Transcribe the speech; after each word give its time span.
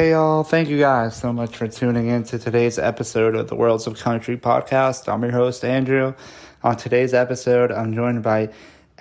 Hey, 0.00 0.12
y'all. 0.12 0.44
Thank 0.44 0.70
you 0.70 0.78
guys 0.78 1.14
so 1.14 1.30
much 1.30 1.58
for 1.58 1.68
tuning 1.68 2.08
in 2.08 2.24
to 2.24 2.38
today's 2.38 2.78
episode 2.78 3.34
of 3.34 3.48
the 3.48 3.54
Worlds 3.54 3.86
of 3.86 3.98
Country 3.98 4.38
podcast. 4.38 5.12
I'm 5.12 5.22
your 5.22 5.32
host, 5.32 5.62
Andrew. 5.62 6.14
On 6.62 6.74
today's 6.74 7.12
episode, 7.12 7.70
I'm 7.70 7.92
joined 7.92 8.22
by 8.22 8.48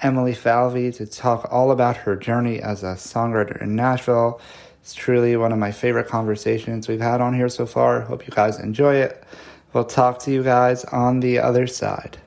Emily 0.01 0.33
Falvey 0.33 0.91
to 0.91 1.05
talk 1.05 1.47
all 1.53 1.71
about 1.71 1.95
her 1.95 2.17
journey 2.17 2.61
as 2.61 2.83
a 2.83 2.95
songwriter 2.95 3.61
in 3.61 3.77
Nashville. 3.77 4.41
It's 4.81 4.93
truly 4.93 5.37
one 5.37 5.53
of 5.53 5.57
my 5.57 5.71
favorite 5.71 6.09
conversations 6.09 6.89
we've 6.89 6.99
had 6.99 7.21
on 7.21 7.33
here 7.33 7.47
so 7.47 7.65
far. 7.65 8.01
Hope 8.01 8.27
you 8.27 8.33
guys 8.33 8.59
enjoy 8.59 8.95
it. 8.95 9.23
We'll 9.71 9.85
talk 9.85 10.19
to 10.23 10.31
you 10.31 10.43
guys 10.43 10.83
on 10.83 11.21
the 11.21 11.39
other 11.39 11.65
side. 11.65 12.17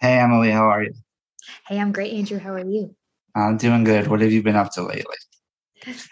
Hey, 0.00 0.18
Emily, 0.18 0.50
how 0.50 0.68
are 0.68 0.82
you? 0.82 0.94
Hey, 1.68 1.78
I'm 1.78 1.92
great, 1.92 2.12
Andrew. 2.12 2.40
How 2.40 2.54
are 2.54 2.68
you? 2.68 2.96
I'm 3.36 3.56
doing 3.56 3.84
good. 3.84 4.08
What 4.08 4.20
have 4.20 4.32
you 4.32 4.42
been 4.42 4.56
up 4.56 4.72
to 4.72 4.82
lately? 4.82 5.14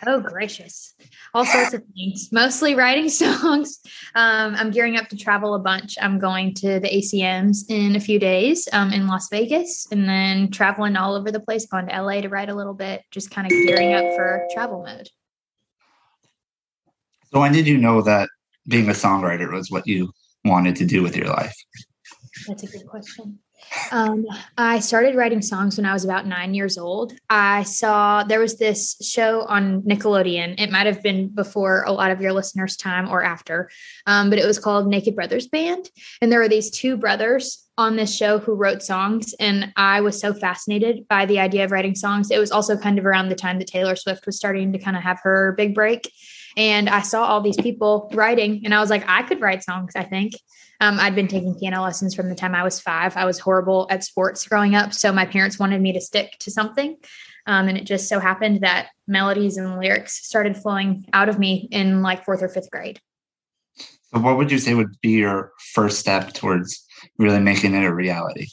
Oh, 0.07 0.21
gracious. 0.21 0.95
All 1.35 1.45
sorts 1.45 1.75
of 1.75 1.83
things, 1.95 2.31
mostly 2.33 2.75
writing 2.75 3.09
songs. 3.23 3.81
Um, 4.15 4.55
I'm 4.55 4.71
gearing 4.71 4.97
up 4.97 5.09
to 5.09 5.17
travel 5.17 5.55
a 5.55 5.59
bunch. 5.59 5.97
I'm 6.01 6.19
going 6.19 6.55
to 6.55 6.81
the 6.81 6.89
ACMs 6.89 7.69
in 7.69 7.97
a 7.97 8.01
few 8.01 8.19
days 8.19 8.69
um, 8.73 8.93
in 8.93 9.07
Las 9.07 9.29
Vegas 9.29 9.87
and 9.91 10.09
then 10.09 10.51
traveling 10.51 10.97
all 10.97 11.15
over 11.15 11.31
the 11.31 11.41
place, 11.41 11.67
going 11.67 11.89
to 11.89 12.03
LA 12.03 12.21
to 12.21 12.29
write 12.29 12.49
a 12.49 12.55
little 12.55 12.75
bit, 12.75 13.03
just 13.11 13.31
kind 13.31 13.47
of 13.47 13.51
gearing 13.51 13.93
up 13.93 14.05
for 14.17 14.47
travel 14.53 14.83
mode. 14.83 15.09
So, 17.33 17.41
when 17.41 17.53
did 17.53 17.67
you 17.67 17.79
know 17.79 18.03
that 18.03 18.29
being 18.69 18.89
a 18.89 18.93
songwriter 18.93 19.53
was 19.53 19.71
what 19.71 19.87
you 19.87 20.13
wanted 20.45 20.77
to 20.77 20.87
do 20.87 21.03
with 21.03 21.17
your 21.17 21.27
life? 21.27 21.55
That's 22.47 22.63
a 22.63 22.67
good 22.67 22.87
question. 22.87 23.41
Um, 23.91 24.27
I 24.57 24.81
started 24.81 25.15
writing 25.15 25.43
songs 25.43 25.77
when 25.77 25.87
I 25.87 25.93
was 25.93 26.05
about 26.05 26.27
nine 26.27 26.55
years 26.55 26.79
old. 26.79 27.13
I 27.29 27.63
saw 27.65 28.25
there 28.25 28.41
was 28.41 28.59
this 28.59 28.97
show 29.03 29.43
on 29.43 29.83
Nickelodeon. 29.83 30.55
It 30.59 30.71
might 30.71 30.87
have 30.87 31.03
been 31.03 31.29
before 31.29 31.85
a 31.87 31.93
lot 31.93 32.11
of 32.11 32.21
your 32.21 32.33
listeners' 32.33 32.77
time 32.77 33.09
or 33.09 33.23
after, 33.23 33.71
um, 34.07 34.31
but 34.31 34.39
it 34.39 34.47
was 34.47 34.59
called 34.59 34.87
Naked 34.87 35.15
Brothers 35.15 35.49
Band. 35.49 35.91
And 36.21 36.31
there 36.31 36.41
were 36.41 36.49
these 36.49 36.71
two 36.71 36.97
brothers 36.97 37.66
on 37.79 37.97
this 37.97 38.15
show 38.15 38.39
who 38.39 38.55
wrote 38.55 38.83
songs. 38.83 39.35
And 39.39 39.73
I 39.77 40.01
was 40.01 40.19
so 40.19 40.33
fascinated 40.33 41.07
by 41.09 41.27
the 41.27 41.39
idea 41.39 41.65
of 41.65 41.71
writing 41.71 41.95
songs. 41.95 42.31
It 42.31 42.39
was 42.39 42.51
also 42.51 42.77
kind 42.77 42.99
of 42.99 43.05
around 43.05 43.29
the 43.29 43.35
time 43.35 43.59
that 43.59 43.69
Taylor 43.69 43.97
Swift 43.97 44.25
was 44.25 44.37
starting 44.37 44.73
to 44.73 44.79
kind 44.79 44.97
of 44.97 45.03
have 45.03 45.21
her 45.23 45.53
big 45.53 45.75
break. 45.75 46.11
And 46.57 46.89
I 46.89 47.03
saw 47.03 47.25
all 47.25 47.43
these 47.43 47.59
people 47.59 48.11
writing, 48.15 48.63
and 48.65 48.75
I 48.75 48.81
was 48.81 48.89
like, 48.89 49.05
I 49.07 49.23
could 49.25 49.43
write 49.43 49.63
songs, 49.63 49.93
I 49.95 50.05
think. 50.05 50.33
Um, 50.81 50.99
I'd 50.99 51.15
been 51.15 51.29
taking 51.29 51.55
piano 51.55 51.83
lessons 51.83 52.15
from 52.15 52.31
the 52.31 52.35
time 52.35 52.55
I 52.55 52.63
was 52.63 52.81
five. 52.81 53.17
I 53.17 53.27
was 53.27 53.39
horrible 53.39 53.87
at 53.91 54.05
sports 54.05 54.47
growing 54.47 54.75
up. 54.75 54.95
So 54.95 55.13
my 55.13 55.27
parents 55.27 55.59
wanted 55.59 55.81
me 55.81 55.93
to 55.93 56.01
stick 56.01 56.37
to 56.41 56.51
something. 56.51 56.97
Um, 57.47 57.69
and 57.69 57.79
it 57.79 57.85
just 57.85 58.09
so 58.09 58.19
happened 58.19 58.63
that 58.63 58.89
melodies 59.07 59.57
and 59.57 59.79
lyrics 59.79 60.27
started 60.27 60.57
flowing 60.57 61.07
out 61.13 61.29
of 61.29 61.39
me 61.39 61.69
in 61.71 62.03
like 62.03 62.25
fourth 62.25 62.43
or 62.43 62.49
fifth 62.49 62.71
grade. 62.71 63.01
So, 63.77 64.21
what 64.21 64.37
would 64.37 64.51
you 64.51 64.59
say 64.59 64.75
would 64.75 65.01
be 65.01 65.11
your 65.11 65.53
first 65.75 65.99
step 65.99 66.33
towards 66.33 66.86
really 67.19 67.41
making 67.41 67.75
it 67.75 67.85
a 67.85 67.95
reality? 67.95 68.49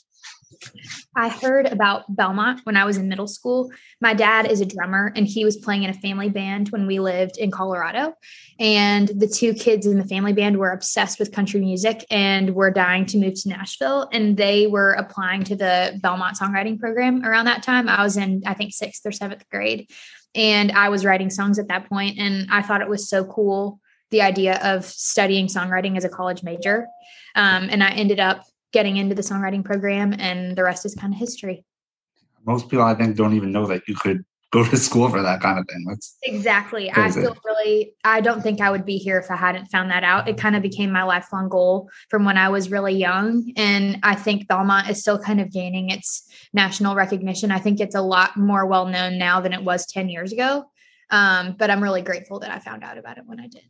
I 1.15 1.29
heard 1.29 1.67
about 1.67 2.15
Belmont 2.15 2.61
when 2.63 2.75
I 2.75 2.85
was 2.85 2.97
in 2.97 3.07
middle 3.07 3.27
school. 3.27 3.71
My 4.01 4.13
dad 4.13 4.49
is 4.49 4.61
a 4.61 4.65
drummer 4.65 5.11
and 5.15 5.27
he 5.27 5.45
was 5.45 5.57
playing 5.57 5.83
in 5.83 5.89
a 5.89 5.93
family 5.93 6.29
band 6.29 6.69
when 6.69 6.87
we 6.87 6.99
lived 6.99 7.37
in 7.37 7.51
Colorado. 7.51 8.15
And 8.59 9.07
the 9.07 9.27
two 9.27 9.53
kids 9.53 9.85
in 9.85 9.97
the 9.97 10.05
family 10.05 10.33
band 10.33 10.57
were 10.57 10.71
obsessed 10.71 11.19
with 11.19 11.31
country 11.31 11.59
music 11.59 12.05
and 12.09 12.55
were 12.55 12.71
dying 12.71 13.05
to 13.07 13.17
move 13.17 13.35
to 13.41 13.49
Nashville. 13.49 14.09
And 14.11 14.37
they 14.37 14.67
were 14.67 14.93
applying 14.93 15.43
to 15.45 15.55
the 15.55 15.99
Belmont 16.01 16.37
songwriting 16.37 16.79
program 16.79 17.23
around 17.23 17.45
that 17.45 17.63
time. 17.63 17.87
I 17.87 18.03
was 18.03 18.17
in, 18.17 18.43
I 18.45 18.53
think, 18.53 18.73
sixth 18.73 19.05
or 19.05 19.11
seventh 19.11 19.47
grade. 19.49 19.89
And 20.35 20.71
I 20.71 20.89
was 20.89 21.05
writing 21.05 21.29
songs 21.29 21.59
at 21.59 21.67
that 21.67 21.87
point, 21.87 22.17
And 22.17 22.47
I 22.51 22.63
thought 22.63 22.81
it 22.81 22.89
was 22.89 23.07
so 23.07 23.23
cool 23.23 23.79
the 24.13 24.21
idea 24.21 24.59
of 24.63 24.85
studying 24.85 25.47
songwriting 25.47 25.97
as 25.97 26.05
a 26.05 26.09
college 26.09 26.43
major. 26.43 26.87
Um, 27.35 27.67
and 27.69 27.83
I 27.83 27.89
ended 27.89 28.19
up 28.19 28.43
getting 28.71 28.95
into 28.95 29.15
the 29.15 29.23
songwriting 29.23 29.65
program, 29.65 30.15
and 30.17 30.55
the 30.55 30.63
rest 30.63 30.85
is 30.85 30.95
kind 30.95 31.13
of 31.13 31.19
history. 31.19 31.65
Most 32.45 32.69
people, 32.69 32.85
I 32.85 32.93
think, 32.93 33.17
don't 33.17 33.33
even 33.33 33.51
know 33.51 33.65
that 33.67 33.81
you 33.87 33.95
could 33.95 34.23
go 34.51 34.63
to 34.63 34.77
school 34.77 35.09
for 35.09 35.23
that 35.23 35.41
kind 35.41 35.57
of 35.57 35.67
thing. 35.67 35.83
That's 35.87 36.15
exactly. 36.21 36.91
Crazy. 36.91 37.21
I 37.21 37.23
feel 37.23 37.35
really, 37.43 37.95
I 38.03 38.21
don't 38.21 38.43
think 38.43 38.61
I 38.61 38.69
would 38.69 38.85
be 38.85 38.97
here 38.97 39.17
if 39.17 39.31
I 39.31 39.35
hadn't 39.35 39.65
found 39.65 39.89
that 39.89 40.03
out. 40.03 40.27
It 40.27 40.37
kind 40.37 40.55
of 40.55 40.61
became 40.61 40.91
my 40.91 41.01
lifelong 41.01 41.49
goal 41.49 41.89
from 42.09 42.23
when 42.23 42.37
I 42.37 42.49
was 42.49 42.69
really 42.69 42.93
young. 42.93 43.51
And 43.57 43.97
I 44.03 44.13
think 44.13 44.47
Belmont 44.47 44.91
is 44.91 44.99
still 44.99 45.17
kind 45.17 45.41
of 45.41 45.51
gaining 45.51 45.89
its 45.89 46.29
national 46.53 46.93
recognition. 46.93 47.49
I 47.49 47.57
think 47.57 47.79
it's 47.79 47.95
a 47.95 48.01
lot 48.01 48.37
more 48.37 48.67
well 48.67 48.85
known 48.85 49.17
now 49.17 49.41
than 49.41 49.53
it 49.53 49.63
was 49.63 49.87
10 49.87 50.09
years 50.09 50.31
ago. 50.31 50.65
Um, 51.09 51.55
but 51.57 51.71
I'm 51.71 51.81
really 51.81 52.03
grateful 52.03 52.39
that 52.39 52.51
I 52.51 52.59
found 52.59 52.83
out 52.83 52.99
about 52.99 53.17
it 53.17 53.23
when 53.25 53.39
I 53.39 53.47
did. 53.47 53.63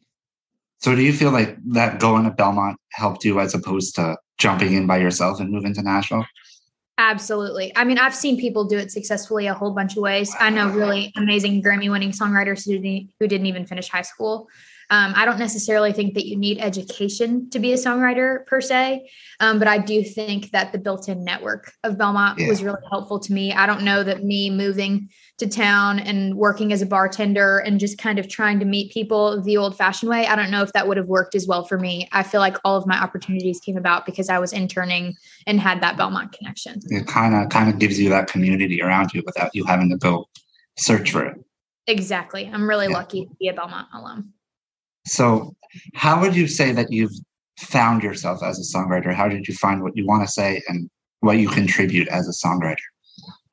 So, 0.83 0.93
do 0.93 1.01
you 1.01 1.13
feel 1.13 1.31
like 1.31 1.55
that 1.67 2.01
going 2.01 2.25
to 2.25 2.31
Belmont 2.31 2.77
helped 2.91 3.23
you 3.23 3.39
as 3.39 3.55
opposed 3.55 3.95
to 3.95 4.17
jumping 4.37 4.73
in 4.73 4.85
by 4.85 4.97
yourself 4.97 5.39
and 5.39 5.49
moving 5.49 5.73
to 5.75 5.81
Nashville? 5.81 6.25
Absolutely. 6.97 7.71
I 7.77 7.85
mean, 7.85 7.97
I've 7.97 8.13
seen 8.13 8.37
people 8.37 8.65
do 8.65 8.77
it 8.77 8.91
successfully 8.91 9.47
a 9.47 9.53
whole 9.53 9.71
bunch 9.71 9.95
of 9.95 10.03
ways. 10.03 10.35
I 10.41 10.49
know 10.49 10.67
really 10.67 11.13
amazing 11.15 11.63
Grammy 11.63 11.89
winning 11.89 12.11
songwriters 12.11 12.65
who 12.65 12.73
didn't, 12.73 13.11
who 13.17 13.27
didn't 13.29 13.47
even 13.47 13.65
finish 13.65 13.87
high 13.87 14.01
school. 14.01 14.49
Um, 14.89 15.13
I 15.15 15.25
don't 15.25 15.39
necessarily 15.39 15.93
think 15.93 16.13
that 16.13 16.27
you 16.27 16.37
need 16.37 16.59
education 16.59 17.49
to 17.51 17.59
be 17.59 17.73
a 17.73 17.77
songwriter 17.77 18.45
per 18.45 18.61
se, 18.61 19.09
um, 19.39 19.59
but 19.59 19.67
I 19.67 19.77
do 19.77 20.03
think 20.03 20.51
that 20.51 20.71
the 20.71 20.77
built 20.77 21.09
in 21.09 21.23
network 21.23 21.71
of 21.83 21.97
Belmont 21.97 22.39
yeah. 22.39 22.47
was 22.47 22.63
really 22.63 22.81
helpful 22.91 23.19
to 23.19 23.33
me. 23.33 23.53
I 23.53 23.65
don't 23.65 23.83
know 23.83 24.03
that 24.03 24.23
me 24.23 24.49
moving 24.49 25.09
to 25.39 25.47
town 25.47 25.99
and 25.99 26.35
working 26.35 26.71
as 26.71 26.81
a 26.81 26.85
bartender 26.85 27.59
and 27.59 27.79
just 27.79 27.97
kind 27.97 28.19
of 28.19 28.29
trying 28.29 28.59
to 28.59 28.65
meet 28.65 28.91
people 28.91 29.41
the 29.41 29.57
old 29.57 29.75
fashioned 29.75 30.09
way, 30.09 30.27
I 30.27 30.35
don't 30.35 30.51
know 30.51 30.61
if 30.61 30.71
that 30.73 30.87
would 30.87 30.97
have 30.97 31.07
worked 31.07 31.35
as 31.35 31.47
well 31.47 31.65
for 31.65 31.79
me. 31.79 32.07
I 32.11 32.23
feel 32.23 32.39
like 32.39 32.57
all 32.63 32.77
of 32.77 32.85
my 32.85 33.01
opportunities 33.01 33.59
came 33.59 33.77
about 33.77 34.05
because 34.05 34.29
I 34.29 34.39
was 34.39 34.53
interning 34.53 35.15
and 35.47 35.59
had 35.59 35.81
that 35.81 35.97
Belmont 35.97 36.31
connection. 36.33 36.79
It 36.89 37.07
kind 37.07 37.35
of 37.35 37.49
kind 37.49 37.69
of 37.69 37.79
gives 37.79 37.99
you 37.99 38.09
that 38.09 38.27
community 38.27 38.81
around 38.81 39.13
you 39.13 39.23
without 39.25 39.53
you 39.53 39.65
having 39.65 39.89
to 39.89 39.97
go 39.97 40.27
search 40.77 41.11
for 41.11 41.25
it. 41.25 41.37
Exactly. 41.87 42.49
I'm 42.51 42.67
really 42.67 42.87
yeah. 42.87 42.93
lucky 42.97 43.25
to 43.25 43.35
be 43.39 43.47
a 43.47 43.53
Belmont 43.53 43.87
alum. 43.93 44.33
So, 45.05 45.55
how 45.93 46.21
would 46.21 46.35
you 46.35 46.47
say 46.47 46.71
that 46.71 46.91
you've 46.91 47.13
found 47.59 48.03
yourself 48.03 48.43
as 48.43 48.59
a 48.59 48.77
songwriter? 48.77 49.13
How 49.13 49.27
did 49.27 49.47
you 49.47 49.55
find 49.55 49.81
what 49.81 49.95
you 49.97 50.05
want 50.05 50.25
to 50.25 50.31
say 50.31 50.61
and 50.67 50.89
what 51.21 51.37
you 51.37 51.49
contribute 51.49 52.07
as 52.09 52.27
a 52.27 52.47
songwriter? 52.47 52.77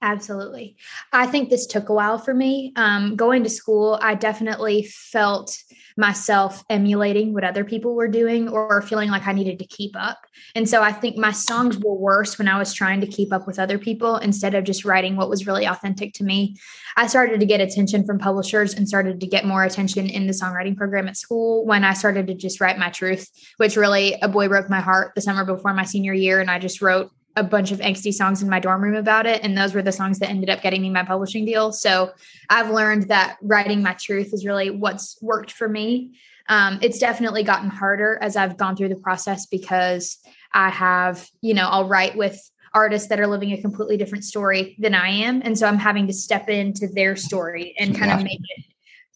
Absolutely. 0.02 0.76
I 1.12 1.26
think 1.26 1.50
this 1.50 1.66
took 1.66 1.90
a 1.90 1.94
while 1.94 2.18
for 2.18 2.32
me. 2.32 2.72
Um, 2.76 3.16
going 3.16 3.42
to 3.42 3.50
school, 3.50 3.98
I 4.00 4.14
definitely 4.14 4.84
felt 4.84 5.56
myself 6.00 6.64
emulating 6.68 7.32
what 7.32 7.44
other 7.44 7.64
people 7.64 7.94
were 7.94 8.08
doing 8.08 8.48
or 8.48 8.82
feeling 8.82 9.10
like 9.10 9.26
I 9.26 9.32
needed 9.32 9.58
to 9.60 9.66
keep 9.66 9.92
up. 9.94 10.18
And 10.56 10.68
so 10.68 10.82
I 10.82 10.90
think 10.90 11.16
my 11.16 11.30
songs 11.30 11.78
were 11.78 11.94
worse 11.94 12.38
when 12.38 12.48
I 12.48 12.58
was 12.58 12.72
trying 12.72 13.00
to 13.02 13.06
keep 13.06 13.32
up 13.32 13.46
with 13.46 13.58
other 13.58 13.78
people 13.78 14.16
instead 14.16 14.54
of 14.54 14.64
just 14.64 14.84
writing 14.84 15.14
what 15.14 15.28
was 15.28 15.46
really 15.46 15.66
authentic 15.66 16.14
to 16.14 16.24
me. 16.24 16.56
I 16.96 17.06
started 17.06 17.38
to 17.38 17.46
get 17.46 17.60
attention 17.60 18.04
from 18.04 18.18
publishers 18.18 18.74
and 18.74 18.88
started 18.88 19.20
to 19.20 19.26
get 19.26 19.44
more 19.44 19.62
attention 19.62 20.08
in 20.08 20.26
the 20.26 20.32
songwriting 20.32 20.76
program 20.76 21.06
at 21.06 21.16
school 21.16 21.64
when 21.66 21.84
I 21.84 21.92
started 21.92 22.26
to 22.26 22.34
just 22.34 22.60
write 22.60 22.78
my 22.78 22.90
truth, 22.90 23.28
which 23.58 23.76
really 23.76 24.16
a 24.22 24.28
boy 24.28 24.48
broke 24.48 24.70
my 24.70 24.80
heart 24.80 25.12
the 25.14 25.20
summer 25.20 25.44
before 25.44 25.74
my 25.74 25.84
senior 25.84 26.14
year. 26.14 26.40
And 26.40 26.50
I 26.50 26.58
just 26.58 26.82
wrote 26.82 27.12
a 27.36 27.44
bunch 27.44 27.70
of 27.70 27.78
angsty 27.78 28.12
songs 28.12 28.42
in 28.42 28.48
my 28.48 28.60
dorm 28.60 28.82
room 28.82 28.96
about 28.96 29.26
it. 29.26 29.42
And 29.44 29.56
those 29.56 29.74
were 29.74 29.82
the 29.82 29.92
songs 29.92 30.18
that 30.18 30.30
ended 30.30 30.50
up 30.50 30.62
getting 30.62 30.82
me 30.82 30.90
my 30.90 31.04
publishing 31.04 31.44
deal. 31.44 31.72
So 31.72 32.12
I've 32.48 32.70
learned 32.70 33.08
that 33.08 33.36
writing 33.42 33.82
my 33.82 33.94
truth 33.94 34.32
is 34.32 34.44
really 34.44 34.70
what's 34.70 35.16
worked 35.22 35.52
for 35.52 35.68
me. 35.68 36.18
Um, 36.48 36.80
it's 36.82 36.98
definitely 36.98 37.44
gotten 37.44 37.70
harder 37.70 38.18
as 38.20 38.36
I've 38.36 38.56
gone 38.56 38.76
through 38.76 38.88
the 38.88 38.96
process 38.96 39.46
because 39.46 40.18
I 40.52 40.70
have, 40.70 41.28
you 41.40 41.54
know, 41.54 41.68
I'll 41.68 41.86
write 41.86 42.16
with 42.16 42.38
artists 42.74 43.08
that 43.08 43.20
are 43.20 43.26
living 43.26 43.52
a 43.52 43.60
completely 43.60 43.96
different 43.96 44.24
story 44.24 44.76
than 44.78 44.94
I 44.94 45.08
am. 45.08 45.42
And 45.44 45.56
so 45.56 45.66
I'm 45.66 45.78
having 45.78 46.06
to 46.08 46.12
step 46.12 46.48
into 46.48 46.88
their 46.88 47.16
story 47.16 47.74
and 47.78 47.96
kind 47.96 48.10
yeah. 48.10 48.18
of 48.18 48.24
make 48.24 48.40
it 48.40 48.64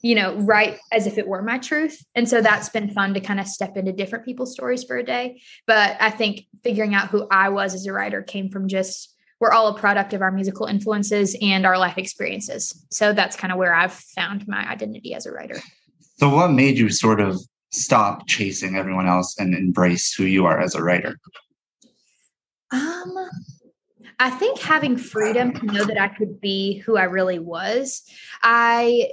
you 0.05 0.15
know, 0.15 0.35
write 0.35 0.79
as 0.93 1.07
if 1.07 1.17
it 1.17 1.27
were 1.27 1.41
my 1.41 1.57
truth. 1.57 2.05
And 2.15 2.29
so 2.29 2.43
that's 2.43 2.69
been 2.69 2.91
fun 2.91 3.15
to 3.15 3.21
kind 3.21 3.41
of 3.41 3.47
step 3.49 3.75
into 3.79 3.91
different 3.91 4.27
people's 4.27 4.53
stories 4.53 4.85
for 4.85 4.99
a 4.99 5.03
day. 5.03 5.41
But 5.67 5.97
I 5.99 6.11
think 6.11 6.47
figuring 6.63 6.95
out 6.95 7.09
who 7.09 7.27
I 7.31 7.49
was 7.49 7.75
as 7.75 7.87
a 7.87 7.93
writer 7.95 8.21
came 8.21 8.51
from 8.51 8.69
just 8.69 9.15
we're 9.41 9.53
all 9.53 9.69
a 9.69 9.79
product 9.79 10.13
of 10.13 10.21
our 10.21 10.31
musical 10.31 10.67
influences 10.67 11.35
and 11.41 11.65
our 11.65 11.79
life 11.79 11.97
experiences. 11.97 12.85
So 12.91 13.15
that's 13.15 13.35
kind 13.35 13.51
of 13.51 13.59
where 13.59 13.75
I've 13.75 13.95
found 13.95 14.47
my 14.47 14.69
identity 14.71 15.15
as 15.15 15.25
a 15.25 15.33
writer. 15.33 15.57
So 16.19 16.29
what 16.29 16.53
made 16.53 16.77
you 16.77 16.91
sort 16.91 17.21
of 17.21 17.41
stop 17.73 18.29
chasing 18.29 18.77
everyone 18.77 19.07
else 19.07 19.39
and 19.39 19.55
embrace 19.55 20.13
who 20.13 20.25
you 20.25 20.45
are 20.45 20.61
as 20.61 20.75
a 20.75 20.83
writer? 20.83 21.19
Um 22.71 23.17
I 24.19 24.31
think 24.31 24.61
having 24.61 24.97
freedom 24.97 25.53
to 25.55 25.67
know 25.67 25.85
that 25.85 26.01
I 26.01 26.09
could 26.09 26.41
be 26.41 26.79
who 26.79 26.97
I 26.97 27.05
really 27.05 27.39
was. 27.39 28.03
I 28.43 29.09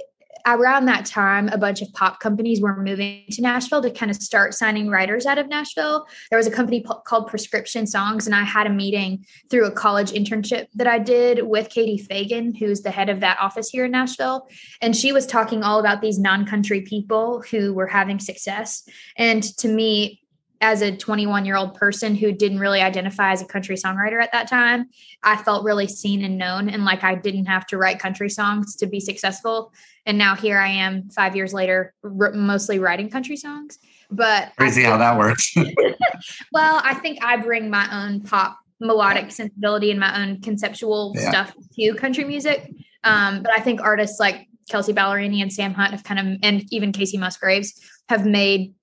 around 0.46 0.86
that 0.86 1.06
time, 1.06 1.48
a 1.48 1.58
bunch 1.58 1.82
of 1.82 1.92
pop 1.92 2.20
companies 2.20 2.60
were 2.60 2.82
moving 2.82 3.24
to 3.30 3.42
Nashville 3.42 3.82
to 3.82 3.90
kind 3.90 4.10
of 4.10 4.16
start 4.16 4.54
signing 4.54 4.88
writers 4.88 5.26
out 5.26 5.38
of 5.38 5.48
Nashville. 5.48 6.06
There 6.30 6.36
was 6.36 6.46
a 6.46 6.50
company 6.50 6.84
called 7.04 7.28
Prescription 7.28 7.86
Songs, 7.86 8.26
and 8.26 8.34
I 8.34 8.42
had 8.44 8.66
a 8.66 8.70
meeting 8.70 9.24
through 9.50 9.66
a 9.66 9.70
college 9.70 10.12
internship 10.12 10.66
that 10.74 10.86
I 10.86 10.98
did 10.98 11.46
with 11.46 11.68
Katie 11.68 11.98
Fagan, 11.98 12.54
who's 12.54 12.82
the 12.82 12.90
head 12.90 13.08
of 13.08 13.20
that 13.20 13.38
office 13.40 13.68
here 13.68 13.84
in 13.84 13.90
Nashville. 13.90 14.48
And 14.80 14.96
she 14.96 15.12
was 15.12 15.26
talking 15.26 15.62
all 15.62 15.80
about 15.80 16.00
these 16.00 16.18
non 16.18 16.46
country 16.46 16.82
people 16.82 17.42
who 17.50 17.74
were 17.74 17.86
having 17.86 18.18
success. 18.18 18.82
And 19.16 19.42
to 19.58 19.68
me, 19.68 20.21
as 20.62 20.80
a 20.80 20.96
21 20.96 21.44
year 21.44 21.56
old 21.56 21.74
person 21.74 22.14
who 22.14 22.32
didn't 22.32 22.60
really 22.60 22.80
identify 22.80 23.32
as 23.32 23.42
a 23.42 23.44
country 23.44 23.74
songwriter 23.74 24.22
at 24.22 24.30
that 24.30 24.48
time, 24.48 24.88
I 25.22 25.36
felt 25.36 25.64
really 25.64 25.88
seen 25.88 26.24
and 26.24 26.38
known 26.38 26.70
and 26.70 26.84
like 26.84 27.02
I 27.02 27.16
didn't 27.16 27.46
have 27.46 27.66
to 27.66 27.76
write 27.76 27.98
country 27.98 28.30
songs 28.30 28.76
to 28.76 28.86
be 28.86 29.00
successful. 29.00 29.74
And 30.06 30.16
now 30.16 30.36
here 30.36 30.58
I 30.58 30.68
am 30.68 31.10
5 31.10 31.36
years 31.36 31.52
later 31.52 31.92
r- 32.04 32.32
mostly 32.32 32.78
writing 32.78 33.10
country 33.10 33.36
songs. 33.36 33.78
But 34.10 34.52
crazy 34.56 34.84
how 34.84 34.98
that 34.98 35.18
works. 35.18 35.52
well, 36.52 36.80
I 36.84 36.94
think 36.94 37.18
I 37.24 37.36
bring 37.38 37.68
my 37.68 37.88
own 37.92 38.20
pop 38.20 38.58
melodic 38.78 39.32
sensibility 39.32 39.90
and 39.90 39.98
my 39.98 40.22
own 40.22 40.40
conceptual 40.42 41.12
yeah. 41.16 41.30
stuff 41.30 41.54
to 41.78 41.94
country 41.94 42.24
music. 42.24 42.70
Um, 43.04 43.42
but 43.42 43.52
I 43.52 43.60
think 43.60 43.80
artists 43.80 44.20
like 44.20 44.46
Kelsea 44.70 44.92
Ballerini 44.92 45.42
and 45.42 45.52
Sam 45.52 45.74
Hunt 45.74 45.90
have 45.90 46.04
kind 46.04 46.20
of, 46.20 46.38
and 46.42 46.64
even 46.70 46.92
Kacey 46.92 47.18
Musgraves 47.18 47.80
have 48.08 48.26
made 48.26 48.74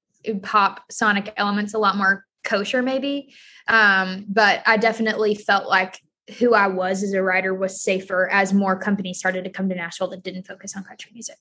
pop 0.43 0.81
sonic 0.91 1.33
elements 1.37 1.73
a 1.73 1.77
lot 1.77 1.97
more 1.97 2.25
kosher 2.43 2.81
maybe. 2.81 3.33
Um, 3.67 4.25
but 4.27 4.61
i 4.65 4.77
definitely 4.77 5.35
felt 5.35 5.67
like 5.67 5.99
who 6.37 6.53
i 6.53 6.67
was 6.67 7.03
as 7.03 7.13
a 7.13 7.23
writer 7.23 7.53
was 7.53 7.81
safer 7.81 8.29
as 8.29 8.53
more 8.53 8.79
companies 8.79 9.17
started 9.17 9.43
to 9.43 9.49
come 9.49 9.67
to 9.69 9.75
nashville 9.75 10.09
that 10.09 10.23
didn't 10.23 10.47
focus 10.47 10.75
on 10.75 10.83
country 10.83 11.11
music. 11.13 11.37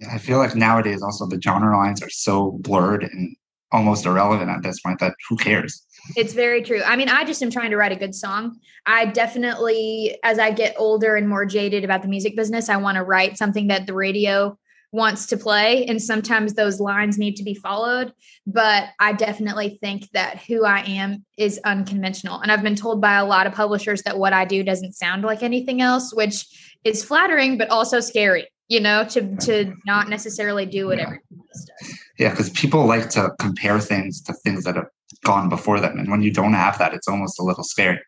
Yeah, 0.00 0.14
i 0.14 0.18
feel 0.18 0.38
like 0.38 0.54
nowadays 0.54 1.02
also 1.02 1.26
the 1.26 1.40
genre 1.40 1.76
lines 1.76 2.02
are 2.02 2.10
so 2.10 2.52
blurred 2.60 3.04
and 3.04 3.36
almost 3.70 4.06
irrelevant 4.06 4.50
at 4.50 4.62
this 4.62 4.80
point 4.80 4.98
that 4.98 5.14
who 5.28 5.36
cares? 5.36 5.84
It's 6.16 6.32
very 6.32 6.62
true. 6.62 6.82
I 6.82 6.96
mean 6.96 7.08
i 7.08 7.24
just 7.24 7.42
am 7.42 7.50
trying 7.50 7.70
to 7.70 7.76
write 7.76 7.92
a 7.92 7.96
good 7.96 8.14
song. 8.14 8.58
I 8.86 9.06
definitely 9.06 10.18
as 10.22 10.38
i 10.38 10.50
get 10.50 10.74
older 10.78 11.16
and 11.16 11.28
more 11.28 11.44
jaded 11.44 11.84
about 11.84 12.02
the 12.02 12.08
music 12.08 12.36
business 12.36 12.68
i 12.68 12.76
want 12.76 12.96
to 12.96 13.04
write 13.04 13.36
something 13.36 13.68
that 13.68 13.86
the 13.86 13.94
radio 13.94 14.58
wants 14.90 15.26
to 15.26 15.36
play 15.36 15.84
and 15.86 16.00
sometimes 16.00 16.54
those 16.54 16.80
lines 16.80 17.18
need 17.18 17.36
to 17.36 17.42
be 17.42 17.54
followed 17.54 18.12
but 18.46 18.88
i 18.98 19.12
definitely 19.12 19.78
think 19.82 20.08
that 20.12 20.38
who 20.44 20.64
i 20.64 20.80
am 20.80 21.24
is 21.36 21.60
unconventional 21.64 22.40
and 22.40 22.50
i've 22.50 22.62
been 22.62 22.74
told 22.74 23.00
by 23.00 23.16
a 23.16 23.24
lot 23.24 23.46
of 23.46 23.52
publishers 23.52 24.02
that 24.02 24.18
what 24.18 24.32
i 24.32 24.46
do 24.46 24.62
doesn't 24.62 24.94
sound 24.94 25.22
like 25.24 25.42
anything 25.42 25.82
else 25.82 26.14
which 26.14 26.46
is 26.84 27.04
flattering 27.04 27.58
but 27.58 27.68
also 27.68 28.00
scary 28.00 28.48
you 28.68 28.80
know 28.80 29.04
to 29.04 29.36
to 29.36 29.74
not 29.84 30.08
necessarily 30.08 30.64
do 30.64 30.86
what 30.86 30.96
yeah. 30.96 31.02
everyone 31.02 31.22
else 31.48 31.66
does 31.80 31.98
yeah 32.18 32.30
because 32.30 32.48
people 32.50 32.86
like 32.86 33.10
to 33.10 33.30
compare 33.38 33.80
things 33.80 34.22
to 34.22 34.32
things 34.32 34.64
that 34.64 34.76
have 34.76 34.88
gone 35.22 35.50
before 35.50 35.80
them 35.80 35.98
and 35.98 36.10
when 36.10 36.22
you 36.22 36.30
don't 36.30 36.54
have 36.54 36.78
that 36.78 36.94
it's 36.94 37.08
almost 37.08 37.38
a 37.38 37.42
little 37.42 37.64
scary 37.64 38.00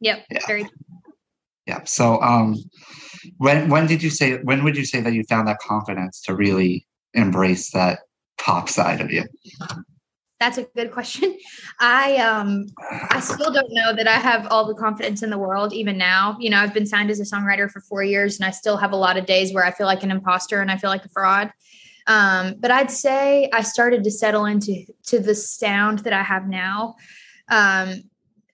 yep 0.00 0.24
yeah. 0.30 0.38
very 0.46 0.68
yeah 1.66 1.82
so 1.84 2.20
um 2.22 2.54
when 3.38 3.68
when 3.68 3.86
did 3.86 4.02
you 4.02 4.10
say 4.10 4.38
when 4.42 4.64
would 4.64 4.76
you 4.76 4.84
say 4.84 5.00
that 5.00 5.12
you 5.12 5.24
found 5.24 5.48
that 5.48 5.58
confidence 5.58 6.20
to 6.22 6.34
really 6.34 6.86
embrace 7.14 7.70
that 7.72 8.00
pop 8.38 8.68
side 8.68 9.00
of 9.00 9.10
you? 9.10 9.24
That's 10.40 10.58
a 10.58 10.64
good 10.74 10.90
question. 10.90 11.38
I 11.78 12.16
um 12.16 12.66
i 13.10 13.20
still 13.20 13.52
don't 13.52 13.70
know 13.70 13.94
that 13.94 14.08
i 14.08 14.16
have 14.16 14.46
all 14.50 14.66
the 14.66 14.74
confidence 14.74 15.22
in 15.22 15.30
the 15.30 15.38
world 15.38 15.72
even 15.72 15.96
now. 15.96 16.36
You 16.40 16.50
know 16.50 16.58
i've 16.58 16.74
been 16.74 16.86
signed 16.86 17.10
as 17.10 17.20
a 17.20 17.24
songwriter 17.24 17.70
for 17.70 17.80
four 17.80 18.02
years 18.02 18.40
and 18.40 18.44
i 18.44 18.50
still 18.50 18.76
have 18.76 18.92
a 18.92 18.96
lot 18.96 19.16
of 19.16 19.24
days 19.24 19.54
where 19.54 19.64
i 19.64 19.70
feel 19.70 19.86
like 19.86 20.02
an 20.02 20.10
imposter 20.10 20.60
and 20.60 20.70
i 20.70 20.76
feel 20.76 20.90
like 20.90 21.04
a 21.04 21.08
fraud. 21.08 21.52
Um, 22.08 22.56
but 22.58 22.72
i'd 22.72 22.90
say 22.90 23.48
i 23.52 23.62
started 23.62 24.02
to 24.02 24.10
settle 24.10 24.44
into 24.46 24.84
to 25.04 25.20
the 25.20 25.34
sound 25.34 26.00
that 26.00 26.12
i 26.12 26.22
have 26.22 26.48
now. 26.48 26.96
Um, 27.48 28.02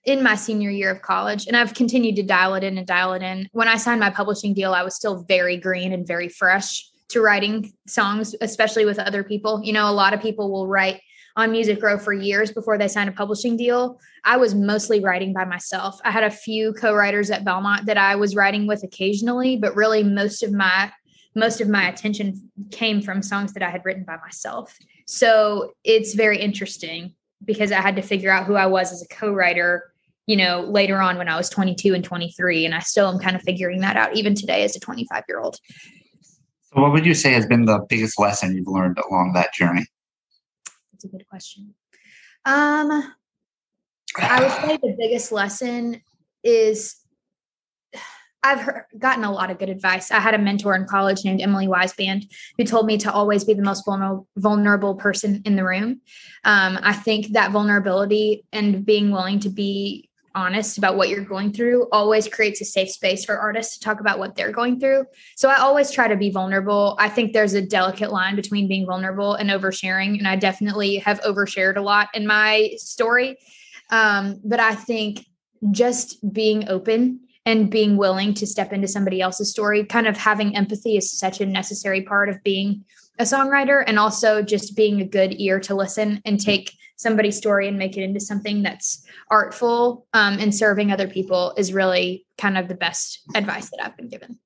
in 0.05 0.23
my 0.23 0.35
senior 0.35 0.69
year 0.69 0.91
of 0.91 1.01
college 1.01 1.45
and 1.47 1.57
I've 1.57 1.73
continued 1.73 2.15
to 2.15 2.23
dial 2.23 2.55
it 2.55 2.63
in 2.63 2.77
and 2.77 2.87
dial 2.87 3.13
it 3.13 3.21
in. 3.21 3.47
When 3.51 3.67
I 3.67 3.77
signed 3.77 3.99
my 3.99 4.09
publishing 4.09 4.53
deal, 4.53 4.73
I 4.73 4.83
was 4.83 4.95
still 4.95 5.23
very 5.27 5.57
green 5.57 5.93
and 5.93 6.07
very 6.07 6.29
fresh 6.29 6.89
to 7.09 7.21
writing 7.21 7.73
songs, 7.87 8.35
especially 8.41 8.85
with 8.85 8.99
other 8.99 9.23
people. 9.23 9.61
You 9.63 9.73
know, 9.73 9.89
a 9.89 9.91
lot 9.91 10.13
of 10.13 10.21
people 10.21 10.51
will 10.51 10.67
write 10.67 11.01
on 11.35 11.51
Music 11.51 11.81
Row 11.81 11.97
for 11.97 12.13
years 12.13 12.51
before 12.51 12.77
they 12.77 12.87
sign 12.87 13.07
a 13.07 13.11
publishing 13.11 13.57
deal. 13.57 13.99
I 14.23 14.37
was 14.37 14.53
mostly 14.55 14.99
writing 15.01 15.33
by 15.33 15.45
myself. 15.45 15.99
I 16.03 16.11
had 16.11 16.23
a 16.23 16.31
few 16.31 16.73
co-writers 16.73 17.31
at 17.31 17.45
Belmont 17.45 17.85
that 17.85 17.97
I 17.97 18.15
was 18.15 18.35
writing 18.35 18.67
with 18.67 18.83
occasionally, 18.83 19.57
but 19.57 19.75
really 19.75 20.03
most 20.03 20.43
of 20.43 20.51
my 20.51 20.91
most 21.35 21.61
of 21.61 21.69
my 21.69 21.87
attention 21.87 22.49
came 22.71 23.01
from 23.01 23.21
songs 23.21 23.53
that 23.53 23.61
I 23.61 23.69
had 23.69 23.85
written 23.85 24.03
by 24.03 24.17
myself. 24.17 24.75
So 25.05 25.73
it's 25.83 26.15
very 26.15 26.39
interesting 26.39 27.13
because 27.43 27.71
I 27.71 27.81
had 27.81 27.95
to 27.95 28.01
figure 28.01 28.31
out 28.31 28.45
who 28.45 28.55
I 28.55 28.65
was 28.65 28.91
as 28.91 29.01
a 29.01 29.07
co-writer, 29.07 29.91
you 30.25 30.35
know, 30.35 30.61
later 30.61 31.01
on 31.01 31.17
when 31.17 31.29
I 31.29 31.37
was 31.37 31.49
22 31.49 31.93
and 31.93 32.03
23 32.03 32.65
and 32.65 32.75
I 32.75 32.79
still 32.79 33.09
am 33.09 33.19
kind 33.19 33.35
of 33.35 33.41
figuring 33.41 33.81
that 33.81 33.95
out 33.95 34.15
even 34.15 34.35
today 34.35 34.63
as 34.63 34.75
a 34.75 34.79
25 34.79 35.23
year 35.27 35.39
old. 35.39 35.57
So 36.61 36.81
what 36.81 36.91
would 36.91 37.05
you 37.05 37.15
say 37.15 37.33
has 37.33 37.45
been 37.45 37.65
the 37.65 37.79
biggest 37.89 38.19
lesson 38.19 38.55
you've 38.55 38.67
learned 38.67 38.99
along 39.09 39.33
that 39.33 39.53
journey? 39.53 39.85
That's 40.91 41.05
a 41.05 41.07
good 41.07 41.27
question. 41.27 41.73
Um 42.45 43.13
I 44.17 44.41
would 44.41 44.51
say 44.51 44.77
the 44.77 44.95
biggest 44.97 45.31
lesson 45.31 46.01
is 46.43 46.95
I've 48.41 48.61
heard, 48.61 48.85
gotten 48.97 49.23
a 49.23 49.31
lot 49.31 49.51
of 49.51 49.59
good 49.59 49.69
advice. 49.69 50.11
I 50.11 50.19
had 50.19 50.33
a 50.33 50.37
mentor 50.37 50.75
in 50.75 50.85
college 50.85 51.25
named 51.25 51.41
Emily 51.41 51.67
Weisband 51.67 52.31
who 52.57 52.63
told 52.63 52.85
me 52.85 52.97
to 52.99 53.11
always 53.11 53.43
be 53.43 53.53
the 53.53 53.61
most 53.61 53.85
vulnerable, 53.85 54.27
vulnerable 54.37 54.95
person 54.95 55.41
in 55.45 55.55
the 55.55 55.63
room. 55.65 56.01
Um, 56.45 56.79
I 56.81 56.93
think 56.93 57.33
that 57.33 57.51
vulnerability 57.51 58.45
and 58.53 58.85
being 58.85 59.11
willing 59.11 59.39
to 59.41 59.49
be 59.49 60.09
honest 60.35 60.77
about 60.77 60.95
what 60.95 61.09
you're 61.09 61.23
going 61.23 61.51
through 61.51 61.87
always 61.91 62.27
creates 62.27 62.61
a 62.61 62.65
safe 62.65 62.89
space 62.89 63.25
for 63.25 63.37
artists 63.37 63.77
to 63.77 63.83
talk 63.83 63.99
about 63.99 64.19
what 64.19 64.35
they're 64.35 64.51
going 64.51 64.79
through. 64.79 65.05
So 65.35 65.49
I 65.49 65.57
always 65.57 65.91
try 65.91 66.07
to 66.07 66.15
be 66.15 66.29
vulnerable. 66.29 66.95
I 66.99 67.09
think 67.09 67.33
there's 67.33 67.55
a 67.55 67.61
delicate 67.61 68.11
line 68.11 68.35
between 68.35 68.67
being 68.67 68.85
vulnerable 68.85 69.33
and 69.33 69.49
oversharing. 69.49 70.17
And 70.17 70.27
I 70.27 70.35
definitely 70.35 70.97
have 70.97 71.19
overshared 71.21 71.75
a 71.75 71.81
lot 71.81 72.09
in 72.13 72.25
my 72.25 72.71
story. 72.77 73.37
Um, 73.89 74.39
but 74.45 74.59
I 74.59 74.75
think 74.75 75.25
just 75.71 76.17
being 76.31 76.69
open 76.69 77.21
and 77.45 77.71
being 77.71 77.97
willing 77.97 78.33
to 78.35 78.45
step 78.45 78.73
into 78.73 78.87
somebody 78.87 79.21
else's 79.21 79.49
story 79.49 79.83
kind 79.83 80.07
of 80.07 80.17
having 80.17 80.55
empathy 80.55 80.97
is 80.97 81.11
such 81.11 81.41
a 81.41 81.45
necessary 81.45 82.01
part 82.01 82.29
of 82.29 82.41
being 82.43 82.83
a 83.19 83.23
songwriter 83.23 83.83
and 83.85 83.99
also 83.99 84.41
just 84.41 84.75
being 84.75 85.01
a 85.01 85.05
good 85.05 85.33
ear 85.39 85.59
to 85.59 85.75
listen 85.75 86.21
and 86.25 86.39
take 86.39 86.71
somebody's 86.95 87.37
story 87.37 87.67
and 87.67 87.77
make 87.77 87.97
it 87.97 88.03
into 88.03 88.19
something 88.19 88.61
that's 88.61 89.05
artful 89.31 90.05
um, 90.13 90.37
and 90.39 90.53
serving 90.53 90.91
other 90.91 91.07
people 91.07 91.53
is 91.57 91.73
really 91.73 92.25
kind 92.37 92.57
of 92.57 92.67
the 92.67 92.75
best 92.75 93.21
advice 93.35 93.69
that 93.69 93.83
I've 93.83 93.95
been 93.95 94.09
given. 94.09 94.39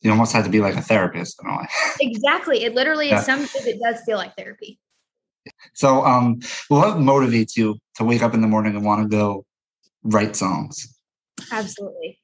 You 0.00 0.10
almost 0.10 0.32
have 0.32 0.44
to 0.44 0.50
be 0.50 0.60
like 0.60 0.76
a 0.76 0.82
therapist 0.82 1.40
in 1.42 1.50
a 1.50 1.56
way. 1.56 1.66
exactly. 2.00 2.64
It 2.64 2.74
literally 2.74 3.08
yeah. 3.08 3.20
is 3.20 3.26
some 3.26 3.42
it 3.42 3.80
does 3.80 4.00
feel 4.04 4.16
like 4.16 4.34
therapy. 4.36 4.78
So 5.74 6.04
um 6.04 6.40
what 6.68 6.96
motivates 6.96 7.56
you 7.56 7.78
to 7.96 8.04
wake 8.04 8.22
up 8.22 8.34
in 8.34 8.40
the 8.40 8.48
morning 8.48 8.74
and 8.74 8.84
want 8.84 9.02
to 9.02 9.08
go 9.08 9.44
write 10.04 10.34
songs? 10.34 10.96
Absolutely. 11.50 12.18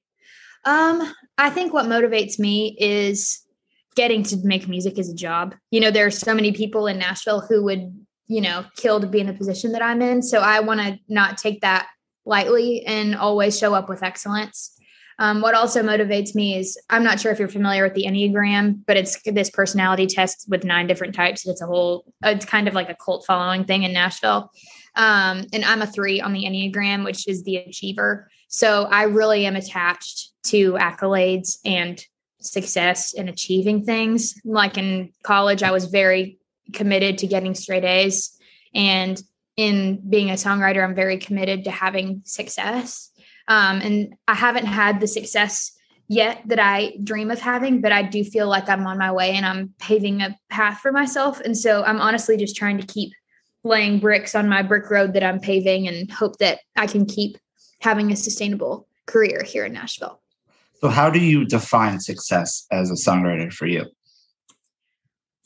Um, 0.68 1.14
I 1.38 1.48
think 1.48 1.72
what 1.72 1.87
motivates 1.87 2.38
me 2.38 2.76
is 2.78 3.40
getting 3.96 4.22
to 4.25 4.37
make 4.42 4.68
music 4.68 4.98
as 4.98 5.08
a 5.08 5.14
job. 5.14 5.54
You 5.70 5.80
know, 5.80 5.90
there 5.90 6.04
are 6.04 6.10
so 6.10 6.34
many 6.34 6.52
people 6.52 6.87
in 6.87 6.98
Nashville 6.98 7.40
who 7.40 7.64
would, 7.64 7.90
you 8.26 8.42
know, 8.42 8.66
kill 8.76 9.00
to 9.00 9.06
be 9.06 9.18
in 9.18 9.26
the 9.26 9.32
position 9.32 9.72
that 9.72 9.80
I'm 9.80 10.02
in. 10.02 10.22
So 10.22 10.40
I 10.40 10.60
want 10.60 10.80
to 10.80 10.98
not 11.08 11.38
take 11.38 11.62
that 11.62 11.88
lightly 12.26 12.84
and 12.84 13.16
always 13.16 13.58
show 13.58 13.72
up 13.72 13.88
with 13.88 14.02
excellence. 14.02 14.78
Um, 15.18 15.40
what 15.40 15.54
also 15.54 15.82
motivates 15.82 16.34
me 16.34 16.58
is 16.58 16.78
I'm 16.90 17.02
not 17.02 17.18
sure 17.18 17.32
if 17.32 17.38
you're 17.38 17.48
familiar 17.48 17.82
with 17.82 17.94
the 17.94 18.04
Enneagram, 18.04 18.80
but 18.87 18.98
it's 18.98 19.20
this 19.22 19.48
personality 19.48 20.06
test 20.06 20.44
with 20.50 20.64
nine 20.64 20.87
different 20.87 21.14
types. 21.14 21.46
It's 21.46 21.62
a 21.62 21.66
whole, 21.66 22.04
it's 22.22 22.44
kind 22.44 22.68
of 22.68 22.75
like 22.75 22.90
a 22.90 22.94
cult 22.94 23.25
following 23.26 23.64
thing 23.64 23.84
in 23.84 23.94
Nashville. 23.94 24.52
Um, 24.96 25.46
and 25.54 25.64
I'm 25.64 25.80
a 25.80 25.87
three 25.87 26.20
on 26.20 26.34
the 26.34 26.44
Enneagram, 26.44 27.04
which 27.04 27.26
is 27.26 27.42
the 27.44 27.56
achiever. 27.56 28.28
So 28.48 28.84
I 28.84 29.04
really 29.04 29.46
am 29.46 29.56
attached 29.56 30.32
to 30.48 30.72
accolades 30.74 31.58
and 31.64 32.04
success 32.40 33.14
and 33.14 33.28
achieving 33.28 33.84
things. 33.84 34.34
Like 34.44 34.78
in 34.78 35.12
college, 35.22 35.62
I 35.62 35.70
was 35.70 35.86
very 35.86 36.38
committed 36.72 37.18
to 37.18 37.26
getting 37.26 37.54
straight 37.54 37.84
A's. 37.84 38.36
And 38.74 39.20
in 39.56 40.00
being 40.08 40.30
a 40.30 40.34
songwriter, 40.34 40.84
I'm 40.84 40.94
very 40.94 41.18
committed 41.18 41.64
to 41.64 41.70
having 41.70 42.22
success. 42.24 43.10
Um, 43.48 43.80
and 43.80 44.14
I 44.28 44.34
haven't 44.34 44.66
had 44.66 45.00
the 45.00 45.08
success 45.08 45.72
yet 46.06 46.42
that 46.46 46.58
I 46.58 46.96
dream 47.02 47.30
of 47.30 47.40
having, 47.40 47.80
but 47.80 47.92
I 47.92 48.02
do 48.02 48.24
feel 48.24 48.46
like 48.46 48.68
I'm 48.68 48.86
on 48.86 48.98
my 48.98 49.10
way 49.10 49.32
and 49.32 49.44
I'm 49.44 49.74
paving 49.78 50.22
a 50.22 50.38
path 50.48 50.80
for 50.80 50.92
myself. 50.92 51.40
And 51.40 51.56
so 51.56 51.82
I'm 51.82 52.00
honestly 52.00 52.36
just 52.36 52.56
trying 52.56 52.78
to 52.78 52.86
keep 52.86 53.12
laying 53.64 53.98
bricks 53.98 54.34
on 54.34 54.48
my 54.48 54.62
brick 54.62 54.88
road 54.90 55.12
that 55.14 55.24
I'm 55.24 55.40
paving 55.40 55.88
and 55.88 56.10
hope 56.10 56.38
that 56.38 56.60
I 56.76 56.86
can 56.86 57.04
keep 57.04 57.36
having 57.80 58.12
a 58.12 58.16
sustainable 58.16 58.86
career 59.06 59.42
here 59.42 59.64
in 59.64 59.72
Nashville. 59.72 60.20
So, 60.80 60.88
how 60.88 61.11
do 61.11 61.18
you 61.18 61.44
define 61.44 62.00
success 62.00 62.66
as 62.70 62.90
a 62.90 62.94
songwriter 62.94 63.52
for 63.52 63.66
you? 63.66 63.87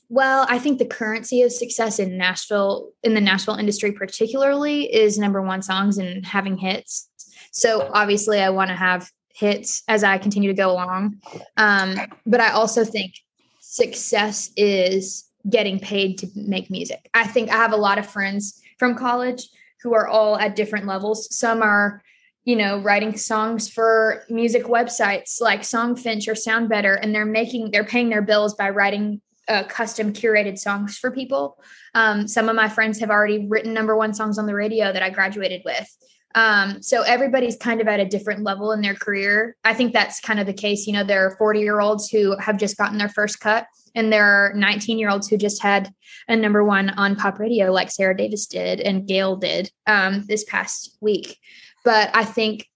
Well, 0.09 0.47
I 0.51 0.59
think 0.59 0.79
the 0.79 0.85
currency 0.85 1.41
of 1.41 1.53
success 1.53 1.99
in 1.99 2.19
Nashville, 2.19 2.91
in 3.03 3.15
the 3.15 3.21
Nashville 3.21 3.55
industry 3.55 3.93
particularly, 3.93 4.93
is 4.93 5.19
number 5.19 5.41
one 5.41 5.63
songs 5.63 5.97
and 5.97 6.25
having 6.27 6.59
hits. 6.59 7.09
So 7.51 7.91
obviously, 7.95 8.41
I 8.41 8.51
want 8.51 8.69
to 8.69 8.77
have 8.77 9.11
hits 9.35 9.83
as 9.89 10.05
I 10.05 10.19
continue 10.19 10.51
to 10.51 10.57
go 10.57 10.71
along. 10.71 11.19
Um, 11.57 11.97
but 12.27 12.41
I 12.41 12.51
also 12.51 12.85
think 12.85 13.15
success 13.61 14.51
is 14.57 15.25
getting 15.49 15.79
paid 15.81 16.19
to 16.19 16.29
make 16.35 16.71
music. 16.71 17.09
I 17.15 17.27
think 17.27 17.51
I 17.51 17.57
have 17.57 17.73
a 17.73 17.77
lot 17.77 17.99
of 17.99 18.07
friends 18.07 18.61
from 18.79 18.95
college 18.95 19.49
who 19.83 19.95
are 19.95 20.07
all 20.07 20.39
at 20.39 20.55
different 20.55 20.87
levels. 20.87 21.35
Some 21.35 21.63
are, 21.63 22.03
you 22.45 22.57
know, 22.57 22.79
writing 22.79 23.17
songs 23.17 23.69
for 23.69 24.25
music 24.29 24.65
websites 24.65 25.41
like 25.41 25.61
Songfinch 25.61 26.27
or 26.27 26.35
SoundBetter, 26.35 26.99
and 27.01 27.15
they're 27.15 27.25
making 27.25 27.71
they're 27.71 27.85
paying 27.85 28.09
their 28.09 28.23
bills 28.23 28.55
by 28.55 28.71
writing 28.71 29.21
uh, 29.49 29.65
custom 29.65 30.13
curated 30.13 30.59
songs 30.59 30.97
for 30.99 31.11
people. 31.11 31.59
Um, 31.95 32.27
some 32.27 32.49
of 32.49 32.57
my 32.57 32.69
friends 32.69 32.99
have 33.01 33.11
already 33.11 33.47
written 33.47 33.75
number 33.75 33.97
one 33.97 34.15
songs 34.15 34.39
on 34.39 34.47
the 34.47 34.55
radio 34.55 34.93
that 34.93 35.03
I 35.03 35.11
graduated 35.11 35.63
with. 35.65 35.89
Um, 36.35 36.83
so 36.83 37.03
everybody's 37.03 37.57
kind 37.57 37.81
of 37.81 37.89
at 37.89 38.01
a 38.01 38.07
different 38.07 38.43
level 38.43 38.73
in 38.73 38.81
their 38.81 38.95
career. 38.95 39.57
I 39.65 39.75
think 39.75 39.93
that's 39.93 40.21
kind 40.21 40.41
of 40.41 40.47
the 40.47 40.53
case. 40.53 40.87
You 40.87 40.95
know, 40.95 41.05
there 41.05 41.27
are 41.27 41.37
40 41.37 41.61
year 41.61 41.81
olds 41.81 42.09
who 42.09 42.37
have 42.39 42.57
just 42.57 42.77
gotten 42.77 42.99
their 42.99 43.09
first 43.09 43.41
cut, 43.41 43.67
and 43.95 44.13
there 44.13 44.25
are 44.25 44.53
19 44.55 44.99
year 44.99 45.11
olds 45.11 45.29
who 45.29 45.37
just 45.37 45.63
had 45.63 45.93
a 46.29 46.37
number 46.37 46.65
one 46.65 46.91
on 46.91 47.17
pop 47.17 47.39
radio, 47.39 47.71
like 47.71 47.91
Sara 47.91 48.17
Davis 48.17 48.47
did 48.47 48.81
and 48.81 49.07
GAYLE 49.07 49.37
did 49.37 49.71
um, 49.87 50.25
this 50.27 50.45
past 50.45 50.97
week. 51.01 51.39
But 51.85 52.11
I 52.15 52.25
think 52.25 52.69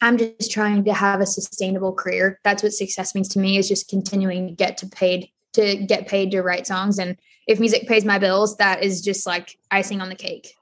I'm 0.00 0.18
just 0.18 0.50
trying 0.50 0.84
to 0.84 0.92
have 0.92 1.20
a 1.20 1.26
sustainable 1.26 1.92
career. 1.92 2.38
That's 2.44 2.62
what 2.62 2.72
success 2.72 3.14
means 3.14 3.28
to 3.28 3.38
me 3.38 3.58
is 3.58 3.68
just 3.68 3.88
continuing 3.88 4.48
to 4.48 4.54
get 4.54 4.76
to 4.78 4.86
paid 4.86 5.30
to 5.54 5.76
get 5.76 6.06
paid 6.06 6.30
to 6.32 6.42
write 6.42 6.66
songs. 6.66 6.98
And 6.98 7.16
if 7.46 7.58
music 7.58 7.88
pays 7.88 8.04
my 8.04 8.18
bills, 8.18 8.56
that 8.58 8.82
is 8.82 9.00
just 9.00 9.26
like 9.26 9.58
icing 9.70 10.00
on 10.00 10.08
the 10.08 10.14
cake. 10.14 10.54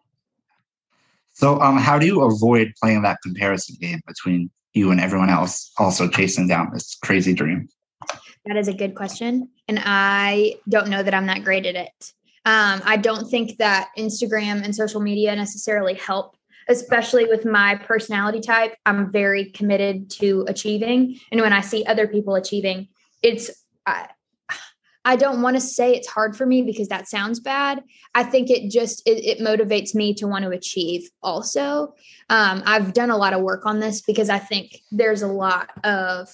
So, 1.32 1.60
um, 1.60 1.78
how 1.78 1.98
do 1.98 2.06
you 2.06 2.22
avoid 2.22 2.72
playing 2.80 3.02
that 3.02 3.18
comparison 3.22 3.76
game 3.80 4.00
between 4.06 4.50
you 4.72 4.92
and 4.92 5.00
everyone 5.00 5.30
else 5.30 5.72
also 5.78 6.08
chasing 6.08 6.46
down 6.46 6.70
this 6.72 6.94
crazy 7.02 7.34
dream? 7.34 7.68
That 8.46 8.56
is 8.56 8.68
a 8.68 8.72
good 8.72 8.94
question. 8.94 9.48
And 9.66 9.80
I 9.82 10.56
don't 10.68 10.88
know 10.88 11.02
that 11.02 11.14
I'm 11.14 11.26
that 11.26 11.42
great 11.42 11.66
at 11.66 11.74
it. 11.74 12.12
Um, 12.46 12.82
I 12.84 12.98
don't 12.98 13.28
think 13.28 13.56
that 13.58 13.88
Instagram 13.98 14.62
and 14.62 14.74
social 14.74 15.00
media 15.00 15.34
necessarily 15.34 15.94
help, 15.94 16.36
especially 16.68 17.26
with 17.26 17.44
my 17.44 17.76
personality 17.76 18.40
type. 18.40 18.74
I'm 18.86 19.12
very 19.12 19.46
committed 19.46 20.10
to 20.12 20.44
achieving. 20.48 21.18
And 21.30 21.40
when 21.40 21.52
I 21.52 21.60
see 21.60 21.84
other 21.84 22.06
people 22.06 22.34
achieving, 22.34 22.88
it's, 23.22 23.50
I, 23.86 24.08
I 25.04 25.16
don't 25.16 25.42
want 25.42 25.56
to 25.56 25.60
say 25.60 25.94
it's 25.94 26.08
hard 26.08 26.36
for 26.36 26.46
me 26.46 26.62
because 26.62 26.88
that 26.88 27.08
sounds 27.08 27.38
bad. 27.38 27.82
I 28.14 28.22
think 28.22 28.48
it 28.48 28.70
just 28.70 29.06
it, 29.06 29.22
it 29.24 29.38
motivates 29.40 29.94
me 29.94 30.14
to 30.14 30.26
want 30.26 30.44
to 30.44 30.50
achieve. 30.50 31.10
Also, 31.22 31.94
um, 32.30 32.62
I've 32.64 32.94
done 32.94 33.10
a 33.10 33.16
lot 33.16 33.34
of 33.34 33.42
work 33.42 33.66
on 33.66 33.80
this 33.80 34.00
because 34.00 34.30
I 34.30 34.38
think 34.38 34.80
there's 34.90 35.22
a 35.22 35.28
lot 35.28 35.70
of 35.84 36.28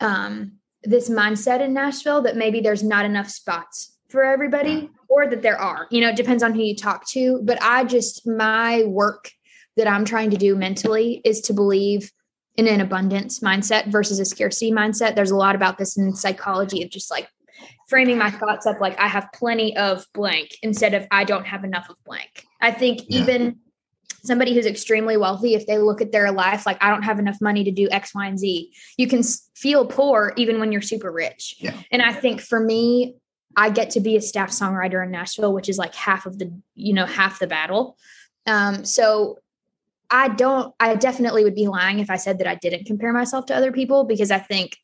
um, 0.00 0.52
this 0.82 1.08
mindset 1.08 1.60
in 1.62 1.72
Nashville 1.72 2.22
that 2.22 2.36
maybe 2.36 2.60
there's 2.60 2.82
not 2.82 3.06
enough 3.06 3.30
spots 3.30 3.96
for 4.08 4.22
everybody, 4.22 4.90
or 5.08 5.26
that 5.26 5.42
there 5.42 5.58
are. 5.58 5.86
You 5.90 6.02
know, 6.02 6.10
it 6.10 6.16
depends 6.16 6.42
on 6.42 6.54
who 6.54 6.62
you 6.62 6.76
talk 6.76 7.08
to. 7.08 7.40
But 7.42 7.58
I 7.62 7.84
just 7.84 8.26
my 8.26 8.84
work 8.84 9.30
that 9.76 9.86
I'm 9.86 10.04
trying 10.04 10.30
to 10.30 10.36
do 10.36 10.56
mentally 10.56 11.20
is 11.24 11.40
to 11.42 11.52
believe 11.52 12.10
in 12.56 12.66
an 12.66 12.80
abundance 12.80 13.40
mindset 13.40 13.90
versus 13.92 14.18
a 14.18 14.24
scarcity 14.24 14.72
mindset. 14.72 15.14
There's 15.14 15.30
a 15.30 15.36
lot 15.36 15.54
about 15.54 15.78
this 15.78 15.96
in 15.96 16.14
psychology 16.14 16.82
of 16.82 16.90
just 16.90 17.10
like 17.10 17.28
framing 17.88 18.18
my 18.18 18.30
thoughts 18.30 18.66
up 18.66 18.80
like 18.80 18.98
I 18.98 19.08
have 19.08 19.28
plenty 19.32 19.76
of 19.76 20.06
blank 20.12 20.56
instead 20.62 20.94
of 20.94 21.06
I 21.10 21.24
don't 21.24 21.46
have 21.46 21.64
enough 21.64 21.88
of 21.88 21.96
blank. 22.04 22.44
I 22.60 22.70
think 22.70 23.02
yeah. 23.08 23.20
even 23.20 23.58
somebody 24.24 24.54
who's 24.54 24.66
extremely 24.66 25.16
wealthy, 25.16 25.54
if 25.54 25.66
they 25.66 25.78
look 25.78 26.00
at 26.00 26.12
their 26.12 26.32
life 26.32 26.66
like 26.66 26.82
I 26.82 26.90
don't 26.90 27.02
have 27.02 27.18
enough 27.18 27.40
money 27.40 27.62
to 27.64 27.70
do 27.70 27.88
X, 27.90 28.14
Y, 28.14 28.26
and 28.26 28.38
Z, 28.38 28.72
you 28.96 29.06
can 29.06 29.22
feel 29.54 29.86
poor 29.86 30.32
even 30.36 30.58
when 30.58 30.72
you're 30.72 30.82
super 30.82 31.12
rich. 31.12 31.56
Yeah. 31.58 31.78
And 31.90 32.02
I 32.02 32.12
think 32.12 32.40
for 32.40 32.58
me, 32.58 33.16
I 33.56 33.70
get 33.70 33.90
to 33.90 34.00
be 34.00 34.16
a 34.16 34.20
staff 34.20 34.50
songwriter 34.50 35.02
in 35.04 35.10
Nashville, 35.10 35.52
which 35.52 35.68
is 35.68 35.78
like 35.78 35.94
half 35.94 36.26
of 36.26 36.38
the, 36.38 36.52
you 36.74 36.92
know, 36.92 37.06
half 37.06 37.38
the 37.38 37.46
battle. 37.46 37.96
Um, 38.46 38.84
so 38.84 39.38
I 40.10 40.28
don't, 40.28 40.74
I 40.78 40.94
definitely 40.94 41.44
would 41.44 41.54
be 41.54 41.66
lying 41.66 41.98
if 41.98 42.10
I 42.10 42.16
said 42.16 42.38
that 42.38 42.46
I 42.46 42.54
didn't 42.54 42.86
compare 42.86 43.12
myself 43.12 43.46
to 43.46 43.56
other 43.56 43.72
people 43.72 44.04
because 44.04 44.30
I 44.30 44.38
think 44.38 44.78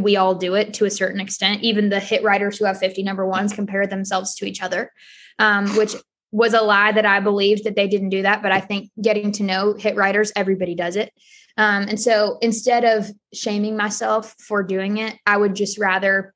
we 0.00 0.16
all 0.16 0.34
do 0.34 0.54
it 0.54 0.74
to 0.74 0.84
a 0.84 0.90
certain 0.90 1.20
extent. 1.20 1.62
Even 1.62 1.88
the 1.88 2.00
hit 2.00 2.22
writers 2.22 2.58
who 2.58 2.64
have 2.64 2.78
50 2.78 3.02
number 3.02 3.26
ones 3.26 3.52
compare 3.52 3.86
themselves 3.86 4.34
to 4.36 4.46
each 4.46 4.62
other, 4.62 4.92
um, 5.38 5.68
which 5.76 5.94
was 6.30 6.54
a 6.54 6.60
lie 6.60 6.92
that 6.92 7.06
I 7.06 7.20
believed 7.20 7.64
that 7.64 7.74
they 7.74 7.88
didn't 7.88 8.10
do 8.10 8.22
that. 8.22 8.42
But 8.42 8.52
I 8.52 8.60
think 8.60 8.90
getting 9.00 9.32
to 9.32 9.42
know 9.42 9.74
hit 9.74 9.96
writers, 9.96 10.32
everybody 10.36 10.74
does 10.74 10.96
it. 10.96 11.12
Um, 11.56 11.84
and 11.88 12.00
so 12.00 12.38
instead 12.40 12.84
of 12.84 13.10
shaming 13.32 13.76
myself 13.76 14.34
for 14.38 14.62
doing 14.62 14.98
it, 14.98 15.16
I 15.26 15.36
would 15.36 15.56
just 15.56 15.78
rather 15.78 16.34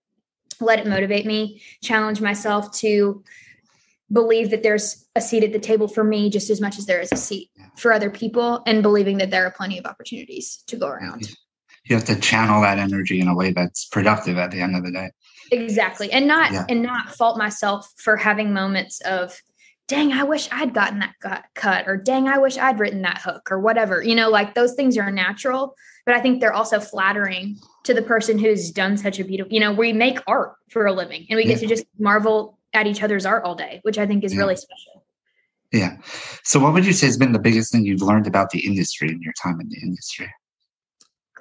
let 0.61 0.79
it 0.79 0.87
motivate 0.87 1.27
me, 1.27 1.63
challenge 1.83 2.21
myself 2.21 2.73
to 2.79 3.23
believe 4.12 4.50
that 4.50 4.62
there's 4.62 5.07
a 5.16 5.21
seat 5.21 5.42
at 5.42 5.52
the 5.52 5.59
table 5.59 5.88
for 5.88 6.04
me 6.04 6.31
just 6.31 6.50
as 6.50 6.61
much 6.61 6.78
as 6.78 6.87
there 6.87 7.00
is 7.00 7.11
a 7.12 7.16
seat 7.16 7.50
for 7.76 7.92
other 7.92 8.11
people, 8.11 8.62
and 8.66 8.83
believing 8.83 9.19
that 9.19 9.31
there 9.31 9.47
are 9.47 9.50
plenty 9.50 9.78
of 9.78 9.87
opportunities 9.87 10.62
to 10.66 10.76
go 10.76 10.88
around. 10.88 11.28
you 11.85 11.97
have 11.97 12.04
to 12.04 12.19
channel 12.21 12.61
that 12.62 12.78
energy 12.78 13.21
in 13.21 13.28
a 13.28 13.35
way 13.35 13.52
that's 13.52 13.87
productive 13.87 14.38
at 14.38 14.50
the 14.50 14.61
end 14.61 14.76
of 14.76 14.85
the 14.85 14.92
day. 14.92 15.11
Exactly 15.50 16.11
and 16.12 16.26
not 16.26 16.52
yeah. 16.52 16.64
and 16.69 16.83
not 16.83 17.14
fault 17.14 17.37
myself 17.37 17.92
for 17.97 18.16
having 18.16 18.52
moments 18.52 19.00
of 19.02 19.38
dang 19.88 20.12
i 20.12 20.23
wish 20.23 20.49
i'd 20.52 20.73
gotten 20.73 21.00
that 21.00 21.14
cut 21.54 21.87
or 21.87 21.97
dang 21.97 22.26
i 22.28 22.38
wish 22.38 22.57
i'd 22.57 22.78
written 22.78 23.02
that 23.02 23.21
hook 23.21 23.50
or 23.50 23.61
whatever 23.61 24.02
you 24.02 24.14
know 24.14 24.31
like 24.31 24.54
those 24.54 24.75
things 24.75 24.97
are 24.97 25.11
natural 25.11 25.75
but 26.07 26.14
i 26.14 26.21
think 26.21 26.40
they're 26.40 26.52
also 26.52 26.81
flattering 26.81 27.59
to 27.83 27.92
the 27.92 28.00
person 28.00 28.38
who's 28.38 28.71
done 28.71 28.97
such 28.97 29.19
a 29.19 29.25
beautiful 29.25 29.52
you 29.52 29.61
know 29.61 29.73
we 29.73 29.92
make 29.92 30.19
art 30.26 30.54
for 30.71 30.87
a 30.87 30.92
living 30.92 31.26
and 31.28 31.37
we 31.37 31.45
get 31.45 31.59
to 31.59 31.66
just 31.66 31.85
marvel 31.99 32.59
at 32.75 32.87
each 32.87 33.02
other's 33.02 33.26
art 33.26 33.45
all 33.45 33.55
day 33.55 33.81
which 33.83 33.99
i 33.99 34.07
think 34.07 34.25
is 34.25 34.33
yeah. 34.33 34.41
really 34.41 34.57
special 34.57 35.05
yeah 35.73 35.97
so 36.45 36.61
what 36.61 36.73
would 36.73 36.85
you 36.85 36.93
say 36.93 37.07
has 37.07 37.17
been 37.17 37.33
the 37.33 37.38
biggest 37.38 37.73
thing 37.73 37.85
you've 37.85 38.02
learned 38.02 38.26
about 38.26 38.50
the 38.50 38.64
industry 38.67 39.09
in 39.09 39.21
your 39.23 39.35
time 39.43 39.61
in 39.61 39.69
the 39.69 39.81
industry 39.83 40.29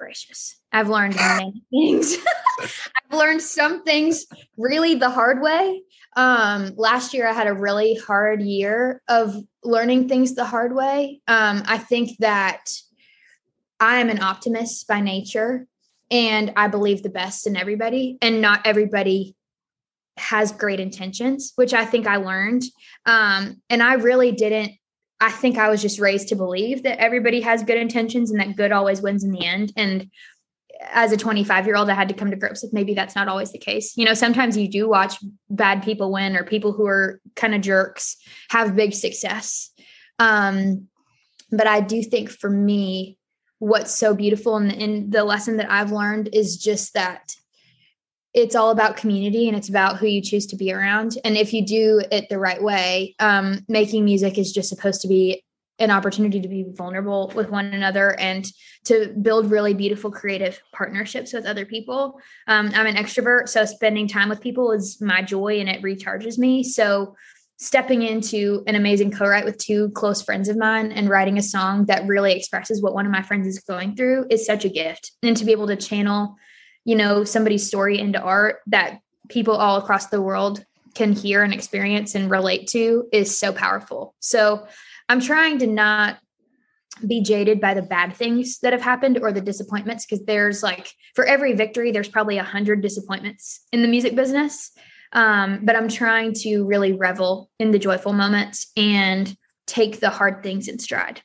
gracious. 0.02 0.56
I've 0.72 0.88
learned 0.88 1.14
many 1.14 1.62
things. 1.70 2.16
I've 2.60 3.16
learned 3.16 3.40
some 3.40 3.84
things 3.84 4.26
really 4.56 4.96
the 4.96 5.10
hard 5.10 5.40
way. 5.40 5.82
Um, 6.16 6.72
last 6.76 7.14
year 7.14 7.28
I 7.28 7.32
had 7.32 7.46
a 7.46 7.54
really 7.54 7.94
hard 7.94 8.42
year 8.42 9.00
of 9.08 9.36
learning 9.62 10.08
things 10.08 10.34
the 10.34 10.44
hard 10.44 10.74
way. 10.74 11.20
Um, 11.28 11.62
I 11.66 11.78
think 11.78 12.18
that 12.18 12.64
I 13.78 14.00
am 14.00 14.10
an 14.10 14.20
optimist 14.20 14.88
by 14.88 15.00
nature 15.00 15.68
and 16.10 16.52
I 16.56 16.66
believe 16.66 17.02
the 17.02 17.08
best 17.08 17.46
in 17.46 17.56
everybody, 17.56 18.18
and 18.20 18.42
not 18.42 18.66
everybody 18.66 19.34
has 20.16 20.52
great 20.52 20.80
intentions, 20.80 21.52
which 21.56 21.72
I 21.74 21.84
think 21.84 22.06
I 22.06 22.16
learned. 22.16 22.62
Um, 23.06 23.62
and 23.70 23.82
I 23.82 23.94
really 23.94 24.32
didn't 24.32 24.72
I 25.22 25.30
think 25.30 25.56
I 25.56 25.70
was 25.70 25.80
just 25.80 26.00
raised 26.00 26.28
to 26.28 26.34
believe 26.34 26.82
that 26.82 26.98
everybody 26.98 27.40
has 27.42 27.62
good 27.62 27.78
intentions 27.78 28.32
and 28.32 28.40
that 28.40 28.56
good 28.56 28.72
always 28.72 29.00
wins 29.00 29.22
in 29.22 29.30
the 29.30 29.46
end. 29.46 29.72
And 29.76 30.10
as 30.90 31.12
a 31.12 31.16
25 31.16 31.64
year 31.64 31.76
old, 31.76 31.88
I 31.88 31.94
had 31.94 32.08
to 32.08 32.14
come 32.14 32.30
to 32.30 32.36
grips 32.36 32.60
with 32.60 32.72
maybe 32.72 32.92
that's 32.92 33.14
not 33.14 33.28
always 33.28 33.52
the 33.52 33.58
case. 33.58 33.96
You 33.96 34.04
know, 34.04 34.14
sometimes 34.14 34.56
you 34.56 34.68
do 34.68 34.88
watch 34.88 35.14
bad 35.48 35.84
people 35.84 36.10
win 36.10 36.34
or 36.34 36.42
people 36.42 36.72
who 36.72 36.86
are 36.86 37.20
kind 37.36 37.54
of 37.54 37.60
jerks 37.60 38.16
have 38.50 38.74
big 38.74 38.94
success. 38.94 39.70
Um, 40.18 40.88
but 41.52 41.68
I 41.68 41.80
do 41.80 42.02
think 42.02 42.28
for 42.28 42.50
me, 42.50 43.16
what's 43.60 43.96
so 43.96 44.14
beautiful 44.14 44.56
and 44.56 44.72
in 44.72 45.10
the 45.10 45.22
lesson 45.22 45.58
that 45.58 45.70
I've 45.70 45.92
learned 45.92 46.30
is 46.32 46.56
just 46.56 46.94
that 46.94 47.36
it's 48.34 48.54
all 48.54 48.70
about 48.70 48.96
community 48.96 49.46
and 49.48 49.56
it's 49.56 49.68
about 49.68 49.98
who 49.98 50.06
you 50.06 50.22
choose 50.22 50.46
to 50.46 50.56
be 50.56 50.72
around. 50.72 51.18
And 51.24 51.36
if 51.36 51.52
you 51.52 51.64
do 51.64 52.02
it 52.10 52.28
the 52.28 52.38
right 52.38 52.62
way, 52.62 53.14
um, 53.18 53.64
making 53.68 54.04
music 54.04 54.38
is 54.38 54.52
just 54.52 54.68
supposed 54.68 55.02
to 55.02 55.08
be 55.08 55.44
an 55.78 55.90
opportunity 55.90 56.40
to 56.40 56.48
be 56.48 56.64
vulnerable 56.68 57.32
with 57.34 57.50
one 57.50 57.66
another 57.66 58.18
and 58.20 58.46
to 58.84 59.08
build 59.20 59.50
really 59.50 59.74
beautiful 59.74 60.10
creative 60.10 60.60
partnerships 60.72 61.32
with 61.32 61.44
other 61.44 61.66
people. 61.66 62.20
Um, 62.46 62.70
I'm 62.74 62.86
an 62.86 62.94
extrovert, 62.94 63.48
so 63.48 63.64
spending 63.64 64.06
time 64.06 64.28
with 64.28 64.40
people 64.40 64.70
is 64.72 65.00
my 65.00 65.22
joy 65.22 65.60
and 65.60 65.68
it 65.68 65.82
recharges 65.82 66.38
me. 66.38 66.62
So 66.62 67.16
stepping 67.58 68.02
into 68.02 68.62
an 68.66 68.74
amazing 68.74 69.10
co-write 69.10 69.44
with 69.44 69.58
two 69.58 69.90
close 69.90 70.22
friends 70.22 70.48
of 70.48 70.56
mine 70.56 70.92
and 70.92 71.08
writing 71.08 71.38
a 71.38 71.42
song 71.42 71.86
that 71.86 72.06
really 72.06 72.32
expresses 72.32 72.82
what 72.82 72.94
one 72.94 73.06
of 73.06 73.12
my 73.12 73.22
friends 73.22 73.46
is 73.46 73.60
going 73.60 73.94
through 73.94 74.26
is 74.30 74.44
such 74.44 74.64
a 74.64 74.68
gift. 74.68 75.12
And 75.22 75.36
to 75.36 75.44
be 75.44 75.52
able 75.52 75.68
to 75.68 75.76
channel 75.76 76.36
you 76.84 76.96
know 76.96 77.24
somebody's 77.24 77.66
story 77.66 77.98
into 77.98 78.20
art 78.20 78.56
that 78.66 79.00
people 79.28 79.54
all 79.54 79.76
across 79.76 80.06
the 80.06 80.22
world 80.22 80.64
can 80.94 81.12
hear 81.12 81.42
and 81.42 81.54
experience 81.54 82.14
and 82.14 82.30
relate 82.30 82.66
to 82.68 83.06
is 83.12 83.38
so 83.38 83.52
powerful 83.52 84.14
so 84.20 84.66
i'm 85.08 85.20
trying 85.20 85.58
to 85.58 85.66
not 85.66 86.18
be 87.06 87.22
jaded 87.22 87.60
by 87.60 87.72
the 87.72 87.82
bad 87.82 88.14
things 88.14 88.58
that 88.58 88.72
have 88.72 88.82
happened 88.82 89.18
or 89.22 89.32
the 89.32 89.40
disappointments 89.40 90.04
because 90.04 90.24
there's 90.26 90.62
like 90.62 90.92
for 91.14 91.24
every 91.24 91.54
victory 91.54 91.90
there's 91.90 92.08
probably 92.08 92.36
a 92.38 92.44
hundred 92.44 92.82
disappointments 92.82 93.60
in 93.72 93.82
the 93.82 93.88
music 93.88 94.14
business 94.14 94.72
Um, 95.12 95.60
but 95.62 95.76
I'm 95.76 95.88
trying 95.88 96.32
to 96.40 96.64
really 96.64 96.92
revel 96.92 97.50
in 97.58 97.70
the 97.70 97.78
joyful 97.78 98.12
moments 98.12 98.70
and 98.76 99.36
take 99.66 100.00
the 100.00 100.10
hard 100.10 100.42
things 100.42 100.68
in 100.68 100.78
stride. 100.78 101.22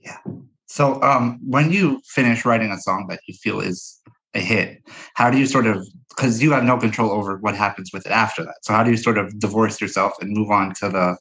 Yeah. 0.00 0.18
So 0.66 1.00
um, 1.02 1.38
when 1.42 1.70
you 1.70 2.00
finish 2.06 2.44
writing 2.44 2.70
a 2.72 2.78
song 2.78 3.06
that 3.08 3.20
you 3.26 3.34
feel 3.34 3.60
is 3.60 3.97
a 4.34 4.40
hit, 4.40 4.82
how 5.14 5.30
do 5.30 5.38
you 5.38 5.46
sort 5.46 5.66
of 5.66 5.86
because 6.18 6.42
you 6.42 6.50
have 6.50 6.64
no 6.64 6.76
control 6.76 7.12
over 7.12 7.36
what 7.36 7.54
happens 7.54 7.92
with 7.92 8.04
it 8.04 8.10
after 8.10 8.42
that. 8.42 8.56
So 8.62 8.72
how 8.72 8.82
do 8.82 8.90
you 8.90 8.96
sort 8.96 9.18
of 9.18 9.38
divorce 9.38 9.80
yourself 9.80 10.14
and 10.20 10.36
move 10.36 10.50
on 10.50 10.74
to 10.74 10.88
the 10.88 11.16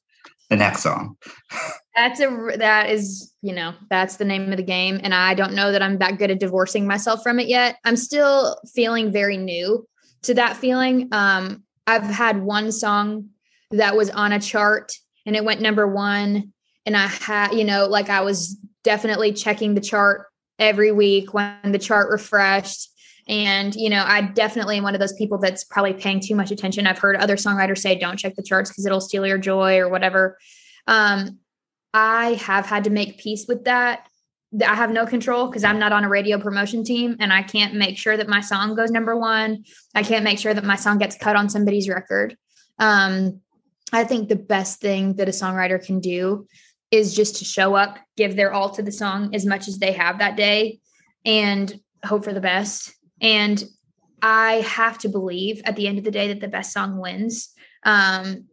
the 0.50 0.56
next 0.56 0.82
song? 0.82 1.18
That's 1.96 2.20
a 2.20 2.52
that 2.58 2.90
is, 2.90 3.34
you 3.42 3.54
know, 3.54 3.74
that's 3.90 4.18
the 4.18 4.26
name 4.26 4.52
of 4.52 4.58
the 4.58 4.64
game 4.64 5.00
and 5.02 5.16
I 5.16 5.34
don't 5.34 5.56
know 5.56 5.72
that 5.72 5.82
I'm 5.82 5.98
that 5.98 6.20
good 6.20 6.30
at 6.30 6.40
divorcing 6.40 6.86
myself 6.86 7.24
from 7.24 7.40
it 7.40 7.48
yet. 7.48 7.78
I'm 7.86 7.98
still 7.98 8.56
feeling 8.76 9.12
very 9.12 9.36
new 9.36 9.88
to 10.22 10.36
that 10.36 10.58
feeling. 10.58 11.10
Um 11.12 11.64
I've 11.88 12.04
had 12.04 12.44
one 12.44 12.72
song 12.72 13.30
that 13.72 13.96
was 13.96 14.12
on 14.12 14.32
a 14.32 14.40
chart 14.40 14.94
and 15.26 15.36
it 15.36 15.44
went 15.44 15.60
number 15.60 15.88
1 15.88 16.54
and 16.86 16.96
I 16.96 17.08
had, 17.08 17.54
you 17.54 17.64
know, 17.64 17.88
like 17.88 18.10
I 18.10 18.22
was 18.22 18.56
definitely 18.84 19.34
checking 19.34 19.74
the 19.74 19.82
chart 19.82 20.28
every 20.60 20.92
week 20.92 21.34
when 21.34 21.72
the 21.72 21.80
chart 21.80 22.12
refreshed. 22.12 22.92
And, 23.29 23.75
you 23.75 23.89
know, 23.89 24.03
I 24.05 24.22
definitely 24.22 24.77
am 24.77 24.84
one 24.84 24.93
of 24.93 25.01
those 25.01 25.13
people 25.13 25.38
that's 25.38 25.63
probably 25.65 25.93
paying 25.93 26.22
too 26.22 26.36
much 26.36 26.51
attention. 26.51 26.88
I've 26.88 27.00
heard 27.00 27.17
other 27.17 27.36
songwriters 27.36 27.79
say, 27.79 27.98
don't 27.98 28.17
check 28.17 28.36
the 28.36 28.43
charts 28.43 28.69
because 28.69 28.86
it'll 28.86 29.01
steal 29.01 29.25
your 29.25 29.38
joy 29.38 29.79
or 29.79 29.89
whatever. 29.89 30.38
Um, 30.88 31.39
I 31.93 32.34
have 32.36 32.65
had 32.65 32.86
to 32.86 32.89
make 32.89 33.17
peace 33.17 33.46
with 33.48 33.65
that. 33.65 34.07
I 34.65 34.75
have 34.75 34.91
no 34.91 35.05
control 35.05 35.48
because 35.48 35.65
I'm 35.65 35.79
not 35.79 35.91
on 35.91 36.05
a 36.05 36.10
radio 36.10 36.39
promotion 36.39 36.84
team 36.84 37.17
and 37.19 37.34
I 37.34 37.43
can't 37.43 37.75
make 37.75 37.98
sure 37.98 38.15
that 38.15 38.29
my 38.29 38.39
song 38.39 38.75
goes 38.75 38.91
number 38.91 39.17
one. 39.17 39.65
I 39.93 40.03
can't 40.03 40.24
make 40.24 40.39
sure 40.39 40.53
that 40.53 40.63
my 40.63 40.77
song 40.77 40.98
gets 40.98 41.17
cut 41.17 41.36
on 41.36 41.50
somebody's 41.50 41.89
record. 41.89 42.38
Um, 42.79 43.41
I 43.91 44.05
think 44.05 44.29
the 44.29 44.38
best 44.38 44.79
thing 44.79 45.15
that 45.15 45.27
a 45.27 45.31
songwriter 45.31 45.84
can 45.84 46.00
do 46.00 46.48
is 46.91 47.13
just 47.13 47.38
to 47.38 47.46
show 47.46 47.75
up, 47.75 47.98
give 48.15 48.36
their 48.36 48.53
all 48.53 48.69
to 48.72 48.81
the 48.81 48.91
song 48.91 49.36
as 49.36 49.46
much 49.46 49.67
as 49.67 49.79
they 49.79 49.91
have 49.91 50.19
that 50.19 50.38
day, 50.38 50.79
and 51.25 51.79
hope 52.05 52.24
for 52.24 52.34
the 52.34 52.41
best. 52.41 52.93
And 53.22 53.64
I 54.22 54.56
have 54.62 54.98
to 55.00 55.10
believe 55.10 55.62
at 55.66 55.76
the 55.76 55.88
end 55.88 55.98
of 55.98 56.04
the 56.04 56.12
day 56.12 56.28
that 56.30 56.40
the 56.40 56.48
best 56.48 56.74
song 56.74 56.98
wins. 56.98 57.50
Um, 57.84 58.46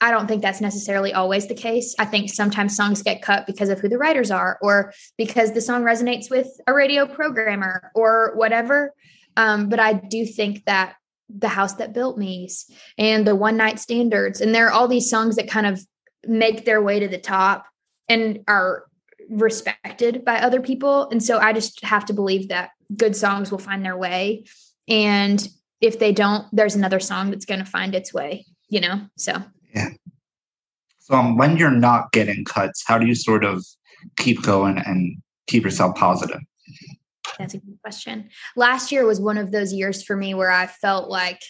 I 0.00 0.10
don't 0.10 0.26
think 0.26 0.40
that's 0.40 0.62
necessarily 0.62 1.12
always 1.12 1.46
the 1.46 1.54
case. 1.54 1.94
I 1.98 2.06
think 2.06 2.30
sometimes 2.30 2.74
songs 2.74 3.02
get 3.02 3.20
cut 3.20 3.46
because 3.46 3.68
of 3.68 3.80
who 3.80 3.88
the 3.88 3.98
writers 3.98 4.30
are, 4.30 4.58
or 4.62 4.94
because 5.18 5.52
the 5.52 5.60
song 5.60 5.82
resonates 5.82 6.30
with 6.30 6.48
a 6.66 6.72
radio 6.72 7.06
programmer, 7.06 7.90
or 7.94 8.32
whatever. 8.34 8.94
Um, 9.36 9.68
but 9.68 9.78
I 9.78 9.92
do 9.92 10.24
think 10.24 10.64
that 10.64 10.94
the 11.28 11.48
house 11.48 11.74
that 11.74 11.92
built 11.92 12.18
me's 12.18 12.68
and 12.96 13.26
the 13.26 13.36
one 13.36 13.58
night 13.58 13.78
standards, 13.78 14.40
and 14.40 14.54
there 14.54 14.68
are 14.68 14.72
all 14.72 14.88
these 14.88 15.10
songs 15.10 15.36
that 15.36 15.50
kind 15.50 15.66
of 15.66 15.84
make 16.26 16.64
their 16.64 16.82
way 16.82 16.98
to 16.98 17.08
the 17.08 17.18
top 17.18 17.66
and 18.08 18.40
are 18.48 18.84
respected 19.28 20.24
by 20.24 20.40
other 20.40 20.60
people. 20.60 21.08
And 21.10 21.22
so 21.22 21.38
I 21.38 21.52
just 21.52 21.84
have 21.84 22.06
to 22.06 22.14
believe 22.14 22.48
that 22.48 22.70
good 22.96 23.16
songs 23.16 23.50
will 23.50 23.58
find 23.58 23.84
their 23.84 23.96
way. 23.96 24.44
And 24.88 25.46
if 25.80 25.98
they 25.98 26.12
don't, 26.12 26.46
there's 26.52 26.74
another 26.74 27.00
song 27.00 27.30
that's 27.30 27.44
going 27.44 27.60
to 27.60 27.66
find 27.66 27.94
its 27.94 28.12
way, 28.12 28.46
you 28.68 28.80
know? 28.80 29.06
So, 29.16 29.42
yeah. 29.74 29.90
So 30.98 31.14
um, 31.14 31.36
when 31.36 31.56
you're 31.56 31.70
not 31.70 32.12
getting 32.12 32.44
cuts, 32.44 32.84
how 32.86 32.98
do 32.98 33.06
you 33.06 33.14
sort 33.14 33.44
of 33.44 33.64
keep 34.16 34.42
going 34.42 34.78
and 34.78 35.20
keep 35.46 35.64
yourself 35.64 35.96
positive? 35.96 36.40
That's 37.38 37.54
a 37.54 37.58
good 37.58 37.78
question. 37.82 38.28
Last 38.56 38.92
year 38.92 39.06
was 39.06 39.20
one 39.20 39.38
of 39.38 39.50
those 39.50 39.72
years 39.72 40.02
for 40.02 40.16
me 40.16 40.34
where 40.34 40.50
I 40.50 40.66
felt 40.66 41.08
like 41.08 41.40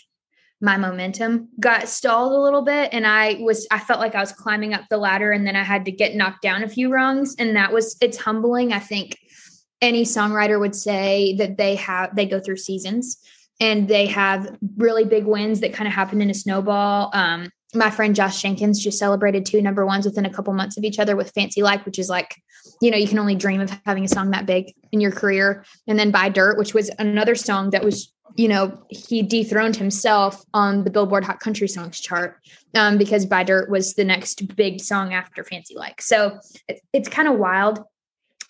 my 0.61 0.77
momentum 0.77 1.49
got 1.59 1.89
stalled 1.89 2.33
a 2.33 2.39
little 2.39 2.63
bit 2.63 2.91
and 2.93 3.07
i 3.07 3.35
was 3.41 3.67
i 3.71 3.79
felt 3.79 3.99
like 3.99 4.15
i 4.15 4.21
was 4.21 4.33
climbing 4.33 4.75
up 4.75 4.83
the 4.91 4.99
ladder 4.99 5.33
and 5.33 5.47
then 5.47 5.57
i 5.57 5.63
had 5.63 5.85
to 5.87 5.91
get 5.91 6.15
knocked 6.15 6.43
down 6.43 6.63
a 6.63 6.69
few 6.69 6.93
rungs 6.93 7.35
and 7.39 7.57
that 7.57 7.73
was 7.73 7.97
it's 8.03 8.19
humbling 8.19 8.73
i 8.73 8.79
think 8.79 9.19
any 9.81 10.05
songwriter 10.05 10.59
would 10.61 10.75
say 10.75 11.35
that 11.39 11.57
they 11.57 11.77
have 11.77 12.15
they 12.15 12.27
go 12.27 12.41
through 12.41 12.57
seasons 12.57 13.19
and 13.61 13.89
they 13.89 14.07
have 14.07 14.57
really 14.77 15.05
big 15.05 15.25
wins 15.27 15.61
that 15.61 15.73
kind 15.73 15.87
of 15.87 15.95
happen 15.95 16.21
in 16.23 16.31
a 16.31 16.35
snowball. 16.35 17.11
Um, 17.13 17.51
my 17.73 17.89
friend 17.89 18.17
josh 18.17 18.43
jenkins 18.43 18.83
just 18.83 18.99
celebrated 18.99 19.47
two 19.47 19.63
number 19.63 19.87
ones 19.87 20.05
within 20.05 20.27
a 20.27 20.33
couple 20.33 20.53
months 20.53 20.77
of 20.77 20.83
each 20.83 20.99
other 20.99 21.15
with 21.15 21.31
fancy 21.31 21.63
like 21.63 21.87
which 21.87 22.01
is 22.01 22.09
like 22.09 22.35
you 22.83 22.91
know 22.91 22.97
you 22.97 23.07
can 23.07 23.17
only 23.17 23.37
dream 23.37 23.61
of 23.61 23.71
having 23.87 24.05
a 24.05 24.09
song 24.09 24.33
that 24.33 24.45
big 24.45 24.75
in 24.91 25.01
your 25.01 25.13
career. 25.13 25.65
And 25.87 25.99
then 25.99 26.11
Buy 26.11 26.29
dirt 26.31 26.59
which 26.59 26.75
was 26.75 26.91
another 26.99 27.35
song 27.35 27.71
that 27.71 27.85
was 27.85 28.13
you 28.37 28.49
know, 28.49 28.83
he 28.89 29.23
dethroned 29.23 29.77
himself 29.77 30.45
on 30.55 30.85
the 30.85 30.91
Billboard 30.91 31.25
Hot 31.25 31.41
Country 31.41 31.69
Songs 31.69 32.01
chart 32.01 32.39
um, 32.75 32.99
because 32.99 33.27
Buy 33.27 33.43
Dirt 33.43 33.71
was 33.71 33.95
the 33.95 34.05
next 34.05 34.55
big 34.57 34.81
song 34.81 35.13
after 35.13 35.45
Fancy 35.45 35.75
Like. 35.77 36.01
So 36.01 36.39
it, 36.69 36.81
it's 36.93 37.09
kind 37.09 37.29
of 37.29 37.39
wild 37.39 37.81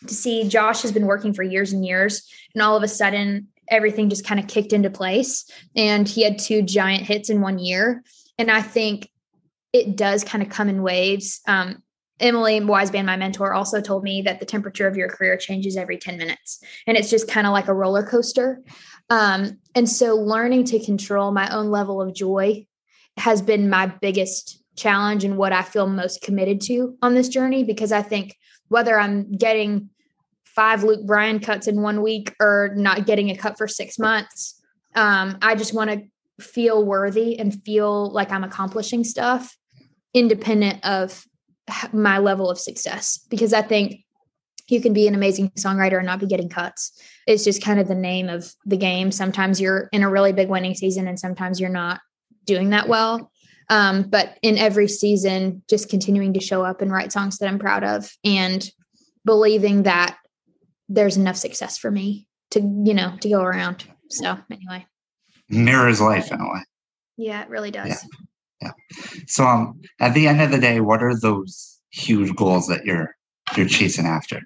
to 0.06 0.14
see 0.14 0.48
Josh 0.48 0.82
has 0.82 0.92
been 0.92 1.06
working 1.06 1.34
for 1.34 1.42
years 1.42 1.72
and 1.72 1.84
years, 1.84 2.28
and 2.54 2.62
all 2.62 2.76
of 2.76 2.82
a 2.82 2.88
sudden 2.88 3.48
everything 3.70 4.08
just 4.10 4.26
kind 4.26 4.40
of 4.40 4.48
kicked 4.48 4.72
into 4.72 4.90
place. 4.90 5.48
And 5.76 6.06
he 6.08 6.24
had 6.24 6.38
two 6.38 6.62
giant 6.62 7.04
hits 7.04 7.30
in 7.30 7.40
one 7.40 7.58
year. 7.58 8.02
And 8.36 8.50
I 8.50 8.62
think 8.62 9.08
it 9.72 9.96
does 9.96 10.24
kind 10.24 10.42
of 10.42 10.50
come 10.50 10.68
in 10.68 10.82
waves. 10.82 11.40
Um, 11.46 11.82
Emily 12.18 12.60
Weisband, 12.60 13.06
my 13.06 13.16
mentor, 13.16 13.54
also 13.54 13.80
told 13.80 14.02
me 14.02 14.22
that 14.22 14.40
the 14.40 14.46
temperature 14.46 14.86
of 14.86 14.96
your 14.96 15.08
career 15.08 15.36
changes 15.36 15.76
every 15.76 15.96
10 15.96 16.18
minutes. 16.18 16.62
And 16.86 16.96
it's 16.96 17.08
just 17.08 17.28
kind 17.28 17.46
of 17.46 17.52
like 17.52 17.68
a 17.68 17.74
roller 17.74 18.04
coaster. 18.04 18.60
Um, 19.08 19.58
and 19.74 19.88
so 19.88 20.16
learning 20.16 20.64
to 20.64 20.84
control 20.84 21.32
my 21.32 21.48
own 21.54 21.70
level 21.70 22.02
of 22.02 22.14
joy 22.14 22.66
has 23.16 23.40
been 23.40 23.70
my 23.70 23.86
biggest 23.86 24.62
challenge 24.76 25.24
and 25.24 25.36
what 25.36 25.52
I 25.52 25.62
feel 25.62 25.86
most 25.86 26.22
committed 26.22 26.60
to 26.62 26.96
on 27.02 27.14
this 27.14 27.28
journey 27.28 27.64
because 27.64 27.92
I 27.92 28.02
think 28.02 28.36
whether 28.70 28.98
I'm 28.98 29.30
getting 29.36 29.90
five 30.46 30.82
Luke 30.82 31.06
Bryan 31.06 31.40
cuts 31.40 31.66
in 31.66 31.82
one 31.82 32.02
week 32.02 32.34
or 32.40 32.72
not 32.74 33.04
getting 33.04 33.30
a 33.30 33.36
cut 33.36 33.58
for 33.58 33.68
six 33.68 33.98
months, 33.98 34.60
um, 34.94 35.36
I 35.42 35.54
just 35.54 35.74
want 35.74 35.90
to 35.90 36.02
feel 36.42 36.84
worthy 36.84 37.38
and 37.38 37.62
feel 37.64 38.10
like 38.10 38.32
I'm 38.32 38.44
accomplishing 38.44 39.04
stuff 39.04 39.54
independent 40.14 40.84
of 40.84 41.24
my 41.92 42.18
level 42.18 42.50
of 42.50 42.58
success 42.58 43.18
because 43.28 43.52
I 43.52 43.62
think 43.62 44.00
you 44.68 44.80
can 44.80 44.92
be 44.92 45.06
an 45.06 45.14
amazing 45.14 45.50
songwriter 45.50 45.98
and 45.98 46.06
not 46.06 46.20
be 46.20 46.26
getting 46.26 46.48
cuts. 46.48 46.92
It's 47.26 47.44
just 47.44 47.62
kind 47.62 47.80
of 47.80 47.88
the 47.88 47.94
name 47.94 48.28
of 48.28 48.52
the 48.64 48.76
game. 48.76 49.12
Sometimes 49.12 49.60
you're 49.60 49.88
in 49.92 50.02
a 50.02 50.10
really 50.10 50.32
big 50.32 50.48
winning 50.48 50.74
season 50.74 51.08
and 51.08 51.18
sometimes 51.18 51.60
you're 51.60 51.68
not 51.68 52.00
doing 52.44 52.70
that 52.70 52.88
well. 52.88 53.29
Um, 53.70 54.02
but 54.02 54.36
in 54.42 54.58
every 54.58 54.88
season, 54.88 55.62
just 55.70 55.88
continuing 55.88 56.34
to 56.34 56.40
show 56.40 56.64
up 56.64 56.82
and 56.82 56.90
write 56.90 57.12
songs 57.12 57.38
that 57.38 57.48
I'm 57.48 57.60
proud 57.60 57.84
of 57.84 58.12
and 58.24 58.68
believing 59.24 59.84
that 59.84 60.18
there's 60.88 61.16
enough 61.16 61.36
success 61.36 61.78
for 61.78 61.90
me 61.90 62.26
to, 62.50 62.60
you 62.60 62.94
know, 62.94 63.16
to 63.20 63.28
go 63.28 63.40
around. 63.40 63.84
So 64.10 64.36
anyway. 64.50 64.86
Mirrors 65.48 66.00
life 66.00 66.32
in 66.32 66.40
a 66.40 66.44
way. 66.44 66.60
Yeah, 67.16 67.42
it 67.42 67.48
really 67.48 67.70
does. 67.70 68.04
Yeah. 68.60 68.72
yeah. 69.00 69.12
So 69.28 69.46
um 69.46 69.80
at 70.00 70.14
the 70.14 70.26
end 70.26 70.40
of 70.40 70.50
the 70.50 70.58
day, 70.58 70.80
what 70.80 71.02
are 71.02 71.18
those 71.18 71.78
huge 71.90 72.34
goals 72.34 72.66
that 72.66 72.84
you're 72.84 73.14
you're 73.56 73.68
chasing 73.68 74.06
after? 74.06 74.42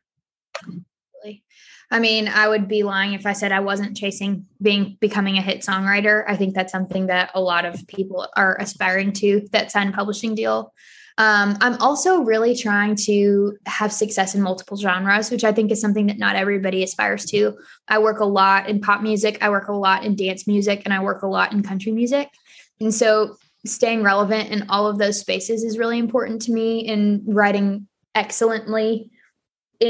I 1.94 2.00
mean, 2.00 2.26
I 2.26 2.48
would 2.48 2.66
be 2.66 2.82
lying 2.82 3.12
if 3.12 3.24
I 3.24 3.34
said 3.34 3.52
I 3.52 3.60
wasn't 3.60 3.96
chasing 3.96 4.46
being 4.60 4.96
becoming 5.00 5.38
a 5.38 5.40
hit 5.40 5.60
songwriter. 5.60 6.24
I 6.26 6.34
think 6.34 6.52
that's 6.52 6.72
something 6.72 7.06
that 7.06 7.30
a 7.34 7.40
lot 7.40 7.64
of 7.64 7.86
people 7.86 8.26
are 8.36 8.56
aspiring 8.58 9.12
to 9.12 9.46
that 9.52 9.70
sign 9.70 9.92
publishing 9.92 10.34
deal. 10.34 10.74
Um, 11.18 11.56
I'm 11.60 11.80
also 11.80 12.22
really 12.22 12.56
trying 12.56 12.96
to 13.04 13.56
have 13.66 13.92
success 13.92 14.34
in 14.34 14.42
multiple 14.42 14.76
genres, 14.76 15.30
which 15.30 15.44
I 15.44 15.52
think 15.52 15.70
is 15.70 15.80
something 15.80 16.08
that 16.08 16.18
not 16.18 16.34
everybody 16.34 16.82
aspires 16.82 17.26
to. 17.26 17.56
I 17.86 18.00
work 18.00 18.18
a 18.18 18.24
lot 18.24 18.68
in 18.68 18.80
pop 18.80 19.00
music, 19.00 19.38
I 19.40 19.50
work 19.50 19.68
a 19.68 19.72
lot 19.72 20.02
in 20.02 20.16
dance 20.16 20.48
music, 20.48 20.82
and 20.84 20.92
I 20.92 21.00
work 21.00 21.22
a 21.22 21.28
lot 21.28 21.52
in 21.52 21.62
country 21.62 21.92
music. 21.92 22.28
And 22.80 22.92
so 22.92 23.36
staying 23.64 24.02
relevant 24.02 24.50
in 24.50 24.68
all 24.68 24.88
of 24.88 24.98
those 24.98 25.20
spaces 25.20 25.62
is 25.62 25.78
really 25.78 26.00
important 26.00 26.42
to 26.42 26.52
me 26.52 26.80
in 26.80 27.22
writing 27.24 27.86
excellently 28.16 29.12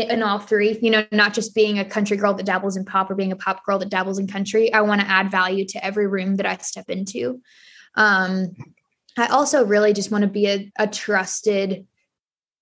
in 0.02 0.22
all 0.22 0.38
three, 0.38 0.78
you 0.80 0.90
know, 0.90 1.04
not 1.12 1.34
just 1.34 1.54
being 1.54 1.78
a 1.78 1.84
country 1.84 2.16
girl 2.16 2.34
that 2.34 2.46
dabbles 2.46 2.76
in 2.76 2.84
pop 2.84 3.10
or 3.10 3.14
being 3.14 3.32
a 3.32 3.36
pop 3.36 3.64
girl 3.64 3.78
that 3.78 3.88
dabbles 3.88 4.18
in 4.18 4.26
country. 4.26 4.72
I 4.72 4.80
want 4.82 5.00
to 5.00 5.08
add 5.08 5.30
value 5.30 5.64
to 5.68 5.84
every 5.84 6.06
room 6.06 6.36
that 6.36 6.46
I 6.46 6.56
step 6.58 6.88
into. 6.88 7.40
Um, 7.94 8.54
I 9.16 9.28
also 9.28 9.64
really 9.64 9.92
just 9.92 10.10
want 10.10 10.22
to 10.22 10.28
be 10.28 10.46
a, 10.46 10.72
a 10.78 10.86
trusted 10.86 11.86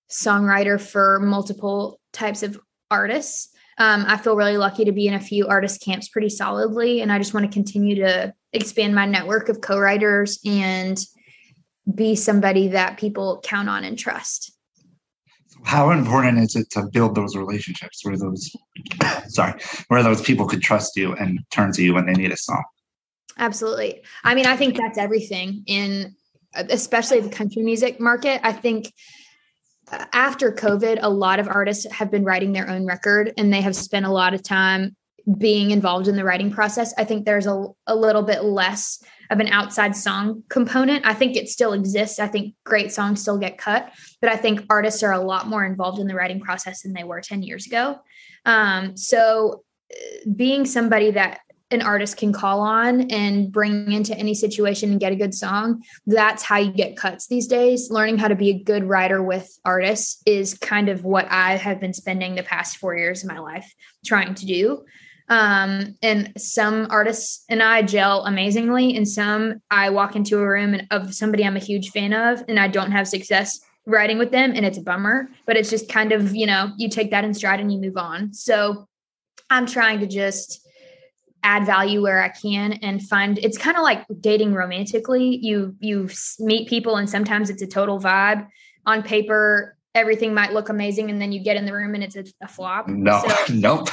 songwriter 0.09 0.79
for 0.79 1.19
multiple 1.19 1.99
types 2.11 2.43
of 2.43 2.59
artists. 2.91 3.49
Um, 3.79 4.05
I 4.07 4.17
feel 4.17 4.35
really 4.35 4.57
lucky 4.57 4.85
to 4.85 4.91
be 4.91 5.07
in 5.07 5.15
a 5.15 5.19
few 5.19 5.47
artist 5.47 5.81
camps 5.81 6.07
pretty 6.07 6.29
solidly, 6.29 7.01
and 7.01 7.11
I 7.11 7.17
just 7.17 7.33
want 7.33 7.47
to 7.47 7.51
continue 7.51 7.95
to 7.95 8.33
expand 8.51 8.93
my 8.93 9.07
network 9.07 9.49
of 9.49 9.61
co-writers 9.61 10.39
and 10.45 11.03
be 11.93 12.15
somebody 12.15 12.69
that 12.69 12.97
people 12.97 13.41
count 13.43 13.67
on 13.67 13.83
and 13.83 13.97
trust 13.97 14.52
how 15.63 15.91
important 15.91 16.37
is 16.39 16.55
it 16.55 16.69
to 16.71 16.87
build 16.91 17.15
those 17.15 17.35
relationships 17.35 18.03
where 18.03 18.17
those 18.17 18.55
sorry 19.27 19.53
where 19.87 20.03
those 20.03 20.21
people 20.21 20.45
could 20.45 20.61
trust 20.61 20.95
you 20.95 21.13
and 21.13 21.39
turn 21.51 21.71
to 21.71 21.83
you 21.83 21.93
when 21.93 22.05
they 22.05 22.13
need 22.13 22.31
a 22.31 22.37
song 22.37 22.63
Absolutely. 23.37 24.03
I 24.23 24.35
mean, 24.35 24.45
I 24.45 24.55
think 24.55 24.77
that's 24.77 24.97
everything 24.97 25.63
in 25.65 26.15
especially 26.53 27.19
the 27.19 27.29
country 27.29 27.63
music 27.63 27.99
market. 27.99 28.39
I 28.43 28.51
think 28.51 28.93
uh, 29.91 30.05
after 30.13 30.51
COVID, 30.51 30.99
a 31.01 31.09
lot 31.09 31.39
of 31.39 31.47
artists 31.47 31.91
have 31.91 32.11
been 32.11 32.23
writing 32.23 32.53
their 32.53 32.69
own 32.69 32.85
record 32.85 33.33
and 33.37 33.51
they 33.51 33.61
have 33.61 33.75
spent 33.75 34.05
a 34.05 34.11
lot 34.11 34.33
of 34.33 34.43
time 34.43 34.95
being 35.37 35.71
involved 35.71 36.07
in 36.07 36.15
the 36.15 36.23
writing 36.23 36.51
process. 36.51 36.93
I 36.97 37.05
think 37.05 37.25
there's 37.25 37.47
a, 37.47 37.65
a 37.87 37.95
little 37.95 38.23
bit 38.23 38.43
less 38.43 39.01
of 39.29 39.39
an 39.39 39.47
outside 39.47 39.95
song 39.95 40.43
component. 40.49 41.05
I 41.05 41.13
think 41.13 41.35
it 41.35 41.47
still 41.47 41.73
exists. 41.73 42.19
I 42.19 42.27
think 42.27 42.55
great 42.65 42.91
songs 42.91 43.21
still 43.21 43.37
get 43.37 43.57
cut, 43.57 43.91
but 44.21 44.29
I 44.29 44.35
think 44.35 44.65
artists 44.69 45.01
are 45.01 45.13
a 45.13 45.19
lot 45.19 45.47
more 45.47 45.63
involved 45.63 45.99
in 45.99 46.07
the 46.07 46.15
writing 46.15 46.39
process 46.39 46.81
than 46.81 46.93
they 46.93 47.03
were 47.03 47.21
10 47.21 47.41
years 47.41 47.65
ago. 47.65 47.99
Um, 48.45 48.97
so 48.97 49.63
uh, 49.91 50.29
being 50.35 50.65
somebody 50.65 51.11
that 51.11 51.39
an 51.71 51.81
artist 51.81 52.17
can 52.17 52.31
call 52.31 52.61
on 52.61 53.09
and 53.09 53.51
bring 53.51 53.91
into 53.91 54.15
any 54.15 54.35
situation 54.35 54.91
and 54.91 54.99
get 54.99 55.11
a 55.11 55.15
good 55.15 55.33
song. 55.33 55.81
That's 56.05 56.43
how 56.43 56.57
you 56.57 56.71
get 56.71 56.95
cuts 56.95 57.27
these 57.27 57.47
days. 57.47 57.89
Learning 57.89 58.17
how 58.17 58.27
to 58.27 58.35
be 58.35 58.51
a 58.51 58.63
good 58.63 58.83
writer 58.83 59.23
with 59.23 59.49
artists 59.65 60.21
is 60.25 60.53
kind 60.53 60.87
of 60.87 61.03
what 61.03 61.25
I 61.31 61.57
have 61.57 61.79
been 61.79 61.93
spending 61.93 62.35
the 62.35 62.43
past 62.43 62.77
four 62.77 62.95
years 62.95 63.23
of 63.23 63.29
my 63.29 63.39
life 63.39 63.73
trying 64.05 64.35
to 64.35 64.45
do. 64.45 64.83
Um, 65.29 65.95
and 66.01 66.33
some 66.37 66.87
artists 66.89 67.45
and 67.49 67.63
I 67.63 67.81
gel 67.81 68.25
amazingly, 68.25 68.95
and 68.95 69.07
some 69.07 69.61
I 69.71 69.89
walk 69.89 70.15
into 70.15 70.39
a 70.39 70.47
room 70.47 70.73
and 70.73 70.87
of 70.91 71.13
somebody 71.13 71.45
I'm 71.45 71.55
a 71.55 71.59
huge 71.59 71.91
fan 71.91 72.13
of, 72.13 72.43
and 72.47 72.59
I 72.59 72.67
don't 72.67 72.91
have 72.91 73.07
success 73.07 73.59
writing 73.85 74.17
with 74.17 74.31
them, 74.31 74.51
and 74.55 74.65
it's 74.65 74.77
a 74.77 74.81
bummer. 74.81 75.29
But 75.45 75.57
it's 75.57 75.69
just 75.69 75.89
kind 75.89 76.11
of 76.11 76.35
you 76.35 76.45
know 76.45 76.71
you 76.77 76.89
take 76.89 77.11
that 77.11 77.23
in 77.23 77.33
stride 77.33 77.59
and 77.59 77.71
you 77.71 77.79
move 77.79 77.97
on. 77.97 78.33
So 78.33 78.87
I'm 79.49 79.65
trying 79.65 79.99
to 79.99 80.07
just 80.07 80.67
add 81.43 81.65
value 81.65 82.01
where 82.01 82.23
I 82.23 82.29
can 82.29 82.73
and 82.73 83.01
find 83.01 83.37
it's 83.37 83.57
kind 83.57 83.77
of 83.77 83.83
like 83.83 84.05
dating 84.19 84.53
romantically. 84.53 85.39
You 85.41 85.75
you 85.79 86.09
meet 86.39 86.67
people 86.67 86.95
and 86.95 87.09
sometimes 87.09 87.49
it's 87.49 87.61
a 87.61 87.67
total 87.67 87.99
vibe. 87.99 88.47
On 88.85 89.01
paper, 89.01 89.77
everything 89.95 90.33
might 90.33 90.53
look 90.53 90.69
amazing 90.69 91.09
and 91.09 91.21
then 91.21 91.31
you 91.31 91.43
get 91.43 91.55
in 91.55 91.65
the 91.65 91.73
room 91.73 91.93
and 91.95 92.03
it's 92.03 92.15
a, 92.15 92.25
a 92.41 92.47
flop. 92.47 92.87
No, 92.87 93.23
so, 93.27 93.53
nope. 93.53 93.89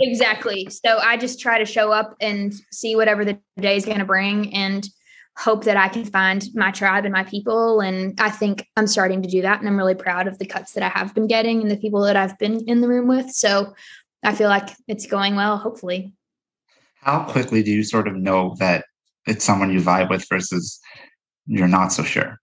exactly. 0.00 0.68
So 0.70 0.98
I 0.98 1.16
just 1.16 1.40
try 1.40 1.58
to 1.58 1.64
show 1.64 1.92
up 1.92 2.14
and 2.20 2.52
see 2.72 2.96
whatever 2.96 3.24
the 3.24 3.38
day 3.58 3.76
is 3.76 3.84
going 3.84 3.98
to 3.98 4.04
bring 4.04 4.54
and 4.54 4.86
hope 5.36 5.64
that 5.64 5.76
I 5.76 5.88
can 5.88 6.04
find 6.04 6.44
my 6.54 6.70
tribe 6.70 7.04
and 7.04 7.12
my 7.12 7.22
people. 7.22 7.80
And 7.80 8.20
I 8.20 8.30
think 8.30 8.66
I'm 8.76 8.88
starting 8.88 9.22
to 9.22 9.28
do 9.28 9.42
that. 9.42 9.60
And 9.60 9.68
I'm 9.68 9.76
really 9.76 9.94
proud 9.94 10.26
of 10.26 10.38
the 10.38 10.46
cuts 10.46 10.72
that 10.72 10.82
I 10.82 10.88
have 10.88 11.14
been 11.14 11.28
getting 11.28 11.62
and 11.62 11.70
the 11.70 11.76
people 11.76 12.02
that 12.02 12.16
I've 12.16 12.38
been 12.38 12.60
in 12.68 12.80
the 12.80 12.88
room 12.88 13.06
with. 13.06 13.30
So 13.30 13.74
I 14.24 14.34
feel 14.34 14.48
like 14.48 14.70
it's 14.88 15.06
going 15.06 15.36
well, 15.36 15.56
hopefully 15.56 16.12
how 17.00 17.24
quickly 17.24 17.62
do 17.62 17.70
you 17.70 17.82
sort 17.82 18.08
of 18.08 18.16
know 18.16 18.54
that 18.58 18.84
it's 19.26 19.44
someone 19.44 19.72
you 19.72 19.80
vibe 19.80 20.10
with 20.10 20.26
versus 20.28 20.80
you're 21.46 21.68
not 21.68 21.92
so 21.92 22.02
sure? 22.02 22.40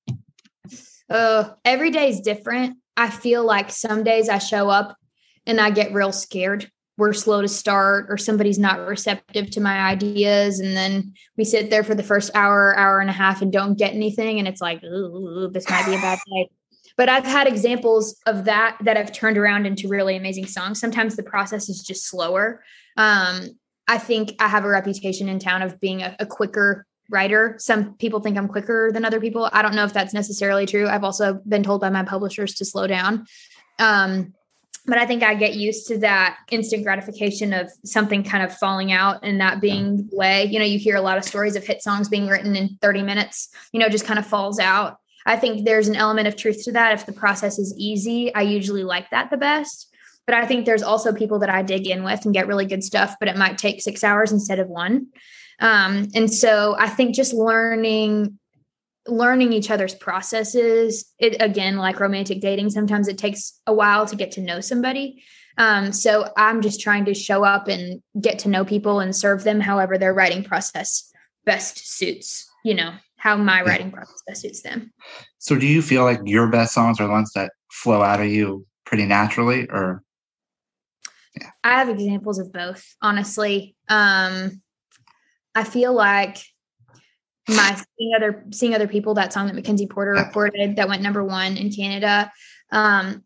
Uh, 1.10 1.50
every 1.64 1.92
day 1.92 2.10
is 2.10 2.22
different. 2.22 2.78
I 2.98 3.10
feel 3.10 3.44
like 3.44 3.70
some 3.72 4.04
days 4.04 4.30
I 4.30 4.38
show 4.38 4.70
up 4.70 4.98
and 5.46 5.60
I 5.60 5.70
get 5.70 5.94
real 5.94 6.12
scared. 6.12 6.70
We're 6.98 7.14
slow 7.14 7.42
to 7.42 7.48
start, 7.48 8.06
or 8.08 8.18
somebody's 8.18 8.58
not 8.58 8.88
receptive 8.88 9.52
to 9.52 9.60
my 9.60 9.80
ideas. 9.80 10.60
And 10.60 10.78
then 10.78 11.14
we 11.38 11.44
sit 11.44 11.70
there 11.70 11.84
for 11.84 11.94
the 11.94 12.04
first 12.04 12.32
hour, 12.34 12.78
hour 12.78 13.02
and 13.02 13.10
a 13.10 13.14
half, 13.14 13.42
and 13.42 13.52
don't 13.52 13.78
get 13.78 13.94
anything. 13.94 14.40
And 14.40 14.48
it's 14.48 14.62
like, 14.62 14.80
this 14.82 15.70
might 15.70 15.86
be 15.86 15.96
a 15.96 16.02
bad 16.02 16.20
day. 16.26 16.50
But 16.98 17.10
I've 17.10 17.26
had 17.26 17.48
examples 17.48 18.18
of 18.26 18.46
that 18.46 18.78
that 18.82 18.96
have 18.96 19.12
turned 19.12 19.38
around 19.38 19.66
into 19.66 19.90
really 19.90 20.16
amazing 20.16 20.48
songs. 20.48 20.80
Sometimes 20.80 21.18
the 21.18 21.24
process 21.24 21.68
is 21.68 21.84
just 21.84 22.08
slower. 22.08 22.64
Um, 22.96 23.50
I 23.88 23.98
think 23.98 24.34
I 24.40 24.48
have 24.48 24.64
a 24.64 24.70
reputation 24.70 25.28
in 25.28 25.40
town 25.40 25.62
of 25.62 25.80
being 25.80 26.02
a, 26.02 26.16
a, 26.20 26.26
quicker 26.26 26.86
writer. 27.10 27.56
Some 27.60 27.94
people 27.96 28.20
think 28.20 28.38
I'm 28.38 28.48
quicker 28.48 28.92
than 28.92 29.06
other 29.06 29.20
people. 29.20 29.50
I 29.52 29.62
don't 29.62 29.76
know 29.76 29.86
if 29.86 29.94
that's 29.94 30.14
necessarily 30.14 30.66
true. 30.66 30.88
I've 30.88 31.04
also 31.04 31.42
been 31.48 31.64
told 31.64 31.82
by 31.82 31.90
my 31.90 32.04
publishers 32.04 32.56
to 32.56 32.66
slow 32.66 32.88
down. 32.88 33.26
Um, 33.80 34.34
but 34.88 34.98
I 35.00 35.06
think 35.06 35.24
I 35.24 35.34
get 35.34 35.56
used 35.56 35.88
to 35.88 35.98
that 36.00 36.38
instant 36.52 36.84
gratification 36.84 37.54
of 37.54 37.72
something 37.84 38.24
kind 38.24 38.44
of 38.44 38.56
falling 38.56 38.92
out 38.92 39.20
and 39.24 39.42
that 39.42 39.60
being 39.60 40.08
the 40.10 40.16
way. 40.16 40.46
You 40.46 40.60
know, 40.60 40.66
you 40.66 40.78
hear 40.78 40.96
a 40.96 41.02
lot 41.02 41.18
of 41.18 41.24
stories 41.24 41.56
of 41.56 41.66
hit 41.66 41.82
songs 41.82 42.08
being 42.08 42.28
written 42.28 42.56
in 42.56 42.78
30 42.82 43.02
minutes, 43.02 43.50
you 43.72 43.80
know, 43.80 43.90
just 43.90 44.06
kind 44.06 44.20
of 44.20 44.28
falls 44.28 44.60
out. 44.60 45.00
I 45.26 45.38
think 45.38 45.66
there's 45.66 45.88
an 45.88 45.96
element 45.96 46.28
of 46.28 46.36
truth 46.36 46.64
to 46.66 46.72
that. 46.74 46.94
If 46.94 47.08
the 47.08 47.14
process 47.14 47.58
is 47.58 47.74
easy, 47.78 48.34
I 48.36 48.42
usually 48.42 48.84
like 48.84 49.10
that 49.10 49.32
the 49.32 49.38
best. 49.38 49.92
But 50.28 50.36
I 50.36 50.46
think 50.46 50.66
there's 50.66 50.84
also 50.84 51.14
people 51.14 51.40
that 51.40 51.50
I 51.50 51.64
dig 51.64 51.88
in 51.88 52.04
with 52.04 52.26
and 52.26 52.34
get 52.34 52.48
really 52.48 52.66
good 52.66 52.84
stuff, 52.84 53.16
but 53.20 53.28
it 53.28 53.38
might 53.38 53.58
take 53.58 53.82
six 53.82 54.04
hours 54.04 54.32
instead 54.32 54.60
of 54.60 54.68
one. 54.68 55.08
Um, 55.60 56.10
and 56.16 56.32
so 56.32 56.76
I 56.78 56.90
think 56.90 57.16
just 57.16 57.34
learning 57.34 58.38
learning 59.08 59.54
each 59.54 59.70
other's 59.70 59.94
processes 59.94 61.06
it 61.20 61.40
again 61.40 61.78
like 61.78 62.00
romantic 62.00 62.42
dating 62.42 62.70
sometimes 62.70 63.08
it 63.08 63.18
takes 63.18 63.60
a 63.68 63.74
while 63.74 64.06
to 64.06 64.16
get 64.16 64.32
to 64.32 64.42
know 64.42 64.60
somebody 64.60 65.24
um, 65.58 65.92
so 65.92 66.28
i'm 66.38 66.62
just 66.62 66.82
trying 66.82 67.06
to 67.06 67.14
show 67.14 67.44
up 67.44 67.68
and 67.68 68.02
get 68.20 68.40
to 68.40 68.50
know 68.50 68.66
people 68.66 69.00
and 69.00 69.16
serve 69.16 69.44
them 69.44 69.60
however 69.60 69.98
their 69.98 70.14
writing 70.14 70.44
process 70.44 71.12
best 71.46 71.98
suits 71.98 72.50
you 72.64 72.74
know 72.74 72.94
how 73.18 73.36
my 73.36 73.62
writing 73.62 73.92
process 73.92 74.24
best 74.28 74.42
suits 74.42 74.64
them 74.64 74.92
so 75.38 75.56
do 75.56 75.68
you 75.68 75.84
feel 75.84 76.04
like 76.04 76.20
your 76.26 76.48
best 76.48 76.74
songs 76.74 77.00
are 77.00 77.06
the 77.06 77.14
ones 77.14 77.32
that 77.36 77.52
flow 77.72 78.02
out 78.02 78.20
of 78.20 78.28
you 78.28 78.66
pretty 78.86 79.06
naturally 79.06 79.68
or 79.70 80.02
yeah. 81.40 81.50
I 81.66 81.80
have 81.80 81.90
examples 81.90 82.40
of 82.40 82.54
both, 82.54 82.96
honestly. 83.02 83.76
Um, 83.90 84.62
I 85.56 85.64
feel 85.64 85.94
like 85.94 86.38
my 87.48 87.76
seeing 87.98 88.14
other 88.16 88.44
seeing 88.52 88.76
other 88.76 88.88
people 88.88 89.14
that 89.14 89.32
song 89.32 89.48
that 89.48 89.56
MacKenzie 89.56 89.90
Porter 89.90 90.12
recorded 90.12 90.76
that 90.76 90.88
went 90.88 91.02
number 91.02 91.24
one 91.24 91.58
in 91.58 91.72
Canada. 91.72 92.32
Um, 92.72 93.24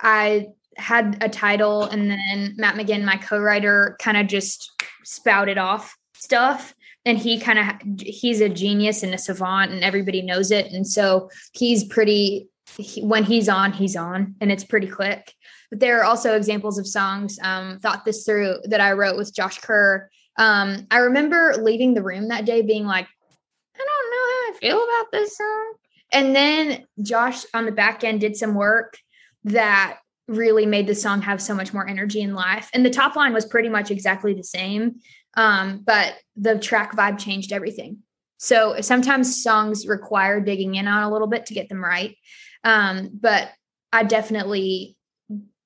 I 0.00 0.48
had 0.76 1.18
a 1.20 1.28
title 1.28 1.84
and 1.84 2.10
then 2.10 2.54
Matt 2.56 2.74
McGinn, 2.74 3.04
my 3.04 3.16
co-writer, 3.16 3.96
kind 4.00 4.16
of 4.16 4.26
just 4.26 4.70
spouted 5.04 5.58
off 5.58 5.96
stuff. 6.14 6.74
And 7.04 7.16
he 7.16 7.38
kind 7.38 7.58
of 7.58 8.00
he's 8.00 8.40
a 8.40 8.48
genius 8.48 9.02
and 9.02 9.14
a 9.14 9.18
savant, 9.18 9.70
and 9.72 9.82
everybody 9.82 10.20
knows 10.20 10.50
it. 10.50 10.66
And 10.72 10.86
so 10.86 11.30
he's 11.52 11.84
pretty. 11.84 12.48
He, 12.76 13.00
when 13.02 13.24
he's 13.24 13.48
on, 13.48 13.72
he's 13.72 13.96
on, 13.96 14.34
and 14.42 14.52
it's 14.52 14.64
pretty 14.64 14.88
quick. 14.88 15.32
But 15.70 15.80
there 15.80 16.00
are 16.00 16.04
also 16.04 16.36
examples 16.36 16.78
of 16.78 16.86
songs, 16.86 17.38
um, 17.42 17.78
Thought 17.78 18.04
This 18.04 18.24
Through, 18.24 18.56
that 18.64 18.80
I 18.80 18.92
wrote 18.92 19.16
with 19.16 19.34
Josh 19.34 19.58
Kerr. 19.58 20.10
Um, 20.38 20.86
I 20.90 20.98
remember 20.98 21.54
leaving 21.60 21.94
the 21.94 22.02
room 22.02 22.28
that 22.28 22.46
day 22.46 22.62
being 22.62 22.86
like, 22.86 23.06
I 23.76 23.78
don't 23.78 24.10
know 24.10 24.16
how 24.16 24.52
I 24.52 24.58
feel 24.60 24.84
about 24.84 25.12
this 25.12 25.36
song. 25.36 25.74
And 26.12 26.34
then 26.34 26.86
Josh 27.02 27.44
on 27.52 27.66
the 27.66 27.72
back 27.72 28.04
end 28.04 28.20
did 28.20 28.36
some 28.36 28.54
work 28.54 28.96
that 29.44 29.98
really 30.26 30.66
made 30.66 30.86
the 30.86 30.94
song 30.94 31.22
have 31.22 31.42
so 31.42 31.54
much 31.54 31.74
more 31.74 31.86
energy 31.86 32.22
and 32.22 32.34
life. 32.34 32.70
And 32.72 32.84
the 32.84 32.90
top 32.90 33.16
line 33.16 33.32
was 33.32 33.46
pretty 33.46 33.68
much 33.68 33.90
exactly 33.90 34.34
the 34.34 34.44
same, 34.44 34.96
um, 35.34 35.82
but 35.84 36.14
the 36.36 36.58
track 36.58 36.94
vibe 36.96 37.18
changed 37.18 37.52
everything. 37.52 37.98
So 38.38 38.80
sometimes 38.80 39.42
songs 39.42 39.86
require 39.86 40.40
digging 40.40 40.76
in 40.76 40.86
on 40.86 41.02
a 41.02 41.10
little 41.10 41.26
bit 41.26 41.46
to 41.46 41.54
get 41.54 41.68
them 41.68 41.84
right. 41.84 42.16
Um, 42.62 43.10
but 43.12 43.50
I 43.92 44.04
definitely 44.04 44.96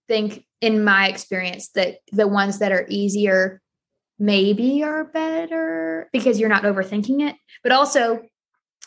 think 0.09 0.45
in 0.61 0.85
my 0.85 1.09
experience 1.09 1.71
that 1.71 1.99
the 2.13 2.29
ones 2.29 2.59
that 2.61 2.73
are 2.73 2.87
easier 2.89 3.62
maybe 4.19 4.83
are 4.83 5.05
better 5.05 6.09
because 6.13 6.39
you're 6.39 6.49
not 6.49 6.63
overthinking 6.63 7.29
it 7.29 7.37
but 7.63 7.73
also 7.73 8.23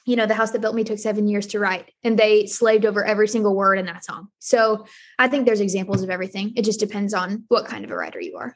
you 0.06 0.16
know 0.16 0.26
the 0.26 0.36
house 0.36 0.52
that 0.52 0.62
built 0.62 0.76
me 0.76 0.84
took 0.84 1.00
seven 1.00 1.28
years 1.28 1.48
to 1.48 1.60
write 1.60 1.92
and 2.04 2.18
they 2.18 2.46
slaved 2.46 2.86
over 2.86 3.04
every 3.04 3.28
single 3.28 3.56
word 3.56 3.80
in 3.80 3.86
that 3.88 4.06
song. 4.06 4.28
So 4.40 4.86
i 5.20 5.28
think 5.28 5.46
there's 5.46 5.62
examples 5.62 6.04
of 6.04 6.10
everything. 6.10 6.54
It 6.56 6.64
just 6.64 6.80
depends 6.80 7.14
on 7.14 7.44
what 7.48 7.66
kind 7.66 7.84
of 7.84 7.92
a 7.92 7.96
writer 7.96 8.22
you 8.22 8.38
are. 8.38 8.56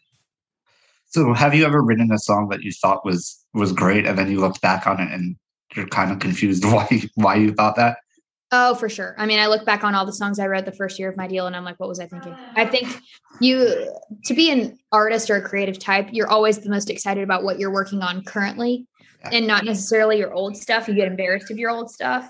So 1.08 1.34
have 1.34 1.56
you 1.56 1.66
ever 1.66 1.82
written 1.82 2.12
a 2.12 2.20
song 2.20 2.50
that 2.50 2.62
you 2.62 2.72
thought 2.72 3.04
was 3.04 3.44
was 3.54 3.72
great 3.72 4.06
and 4.06 4.18
then 4.18 4.32
you 4.32 4.40
look 4.40 4.62
back 4.62 4.86
on 4.86 5.00
it 5.00 5.12
and 5.12 5.36
you're 5.76 5.88
kind 5.88 6.12
of 6.12 6.20
confused 6.20 6.64
why 6.74 6.88
why 7.16 7.36
you 7.36 7.52
thought 7.54 7.76
that 7.76 7.98
Oh, 8.52 8.74
for 8.74 8.90
sure. 8.90 9.16
I 9.18 9.28
mean, 9.28 9.40
I 9.40 9.46
look 9.46 9.64
back 9.64 9.84
on 9.84 9.94
all 9.94 10.06
the 10.06 10.14
songs 10.14 10.40
I 10.40 10.48
wrote 10.48 10.66
the 10.66 10.72
first 10.72 10.98
year 10.98 11.10
of 11.10 11.18
my 11.18 11.28
deal 11.28 11.46
and 11.46 11.56
I'm 11.56 11.64
like, 11.64 11.80
what 11.80 11.88
was 11.88 12.00
I 12.00 12.08
thinking? 12.08 12.36
I 12.56 12.66
think 12.66 12.88
you, 13.42 13.94
to 14.26 14.34
be 14.34 14.50
an 14.52 14.78
artist 14.92 15.30
or 15.30 15.36
a 15.36 15.42
creative 15.42 15.78
type, 15.78 16.10
you're 16.12 16.30
always 16.30 16.58
the 16.60 16.70
most 16.70 16.90
excited 16.90 17.24
about 17.24 17.44
what 17.44 17.60
you're 17.60 17.72
working 17.72 18.02
on 18.02 18.24
currently 18.24 18.88
and 19.32 19.46
not 19.46 19.66
necessarily 19.66 20.18
your 20.18 20.34
old 20.34 20.58
stuff. 20.58 20.88
You 20.88 20.96
get 20.96 21.08
embarrassed 21.08 21.52
of 21.52 21.60
your 21.60 21.70
old 21.70 21.92
stuff. 21.92 22.28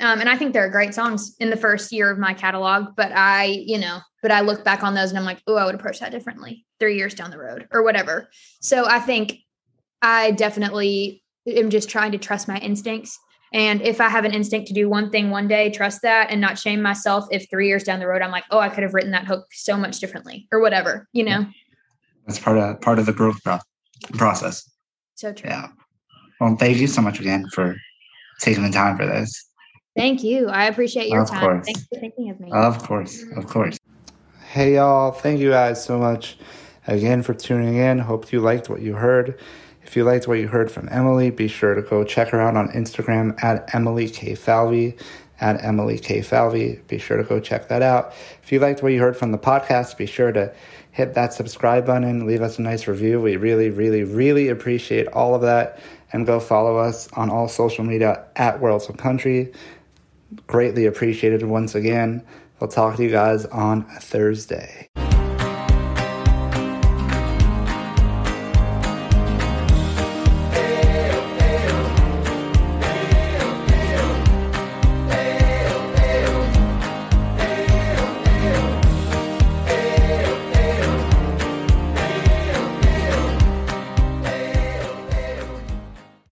Um, 0.00 0.18
and 0.18 0.28
I 0.28 0.36
think 0.36 0.54
there 0.54 0.64
are 0.64 0.70
great 0.70 0.94
songs 0.94 1.36
in 1.38 1.50
the 1.50 1.56
first 1.56 1.92
year 1.92 2.10
of 2.10 2.18
my 2.18 2.32
catalog, 2.32 2.96
but 2.96 3.12
I, 3.14 3.44
you 3.44 3.78
know, 3.78 3.98
but 4.22 4.32
I 4.32 4.40
look 4.40 4.64
back 4.64 4.82
on 4.82 4.94
those 4.94 5.10
and 5.10 5.18
I'm 5.18 5.24
like, 5.24 5.42
oh, 5.46 5.56
I 5.56 5.66
would 5.66 5.74
approach 5.74 6.00
that 6.00 6.10
differently 6.10 6.64
three 6.80 6.96
years 6.96 7.14
down 7.14 7.30
the 7.30 7.38
road 7.38 7.68
or 7.70 7.82
whatever. 7.82 8.28
So 8.60 8.86
I 8.88 8.98
think 8.98 9.38
I 10.02 10.30
definitely 10.32 11.22
am 11.46 11.70
just 11.70 11.90
trying 11.90 12.12
to 12.12 12.18
trust 12.18 12.48
my 12.48 12.56
instincts 12.58 13.18
and 13.52 13.82
if 13.82 14.00
I 14.00 14.08
have 14.08 14.24
an 14.24 14.32
instinct 14.32 14.68
to 14.68 14.74
do 14.74 14.88
one 14.88 15.10
thing 15.10 15.30
one 15.30 15.48
day, 15.48 15.70
trust 15.70 16.02
that 16.02 16.30
and 16.30 16.40
not 16.40 16.58
shame 16.58 16.80
myself 16.80 17.26
if 17.30 17.48
three 17.50 17.66
years 17.66 17.82
down 17.82 17.98
the 17.98 18.06
road 18.06 18.22
I'm 18.22 18.30
like, 18.30 18.44
oh, 18.50 18.58
I 18.58 18.68
could 18.68 18.82
have 18.82 18.94
written 18.94 19.10
that 19.10 19.26
hook 19.26 19.46
so 19.52 19.76
much 19.76 19.98
differently 19.98 20.46
or 20.52 20.60
whatever, 20.60 21.08
you 21.12 21.24
know. 21.24 21.46
That's 22.26 22.38
part 22.38 22.58
of 22.58 22.80
part 22.80 22.98
of 22.98 23.06
the 23.06 23.12
growth 23.12 23.40
process. 24.12 24.70
So 25.16 25.32
true. 25.32 25.50
Yeah. 25.50 25.68
Well, 26.40 26.56
thank 26.56 26.78
you 26.78 26.86
so 26.86 27.02
much 27.02 27.20
again 27.20 27.46
for 27.52 27.76
taking 28.40 28.62
the 28.62 28.70
time 28.70 28.96
for 28.96 29.06
this. 29.06 29.46
Thank 29.96 30.22
you. 30.22 30.48
I 30.48 30.66
appreciate 30.66 31.08
your 31.08 31.22
Of 31.22 31.30
time. 31.30 31.40
course. 31.40 31.66
Thanks 31.66 31.86
for 31.86 31.98
thinking 31.98 32.30
of 32.30 32.40
me. 32.40 32.50
Of 32.52 32.82
course, 32.82 33.24
of 33.36 33.46
course. 33.46 33.78
Hey, 34.48 34.76
y'all. 34.76 35.10
Thank 35.10 35.40
you 35.40 35.50
guys 35.50 35.84
so 35.84 35.98
much 35.98 36.38
again 36.86 37.22
for 37.22 37.34
tuning 37.34 37.76
in. 37.76 37.98
Hope 37.98 38.32
you 38.32 38.40
liked 38.40 38.70
what 38.70 38.80
you 38.80 38.94
heard. 38.94 39.38
If 39.82 39.96
you 39.96 40.04
liked 40.04 40.28
what 40.28 40.38
you 40.38 40.48
heard 40.48 40.70
from 40.70 40.88
Emily, 40.90 41.30
be 41.30 41.48
sure 41.48 41.74
to 41.74 41.82
go 41.82 42.04
check 42.04 42.28
her 42.28 42.40
out 42.40 42.56
on 42.56 42.68
Instagram 42.68 43.42
at 43.42 43.74
Emily 43.74 44.08
K. 44.08 44.34
Falvey. 44.34 44.96
At 45.40 45.64
Emily 45.64 45.98
K. 45.98 46.20
Falvey. 46.20 46.80
Be 46.86 46.98
sure 46.98 47.16
to 47.16 47.24
go 47.24 47.40
check 47.40 47.68
that 47.68 47.82
out. 47.82 48.12
If 48.42 48.52
you 48.52 48.60
liked 48.60 48.82
what 48.82 48.92
you 48.92 49.00
heard 49.00 49.16
from 49.16 49.32
the 49.32 49.38
podcast, 49.38 49.96
be 49.96 50.06
sure 50.06 50.32
to 50.32 50.52
hit 50.92 51.14
that 51.14 51.32
subscribe 51.32 51.86
button, 51.86 52.26
leave 52.26 52.42
us 52.42 52.58
a 52.58 52.62
nice 52.62 52.86
review. 52.86 53.20
We 53.20 53.36
really, 53.36 53.70
really, 53.70 54.04
really 54.04 54.48
appreciate 54.48 55.06
all 55.08 55.34
of 55.34 55.42
that. 55.42 55.80
And 56.12 56.26
go 56.26 56.40
follow 56.40 56.76
us 56.76 57.10
on 57.12 57.30
all 57.30 57.48
social 57.48 57.84
media 57.84 58.24
at 58.36 58.60
Worlds 58.60 58.88
of 58.88 58.96
Country. 58.96 59.52
Greatly 60.46 60.86
appreciated 60.86 61.42
once 61.42 61.74
again. 61.74 62.22
We'll 62.58 62.68
talk 62.68 62.96
to 62.96 63.02
you 63.02 63.10
guys 63.10 63.46
on 63.46 63.84
Thursday. 63.84 64.88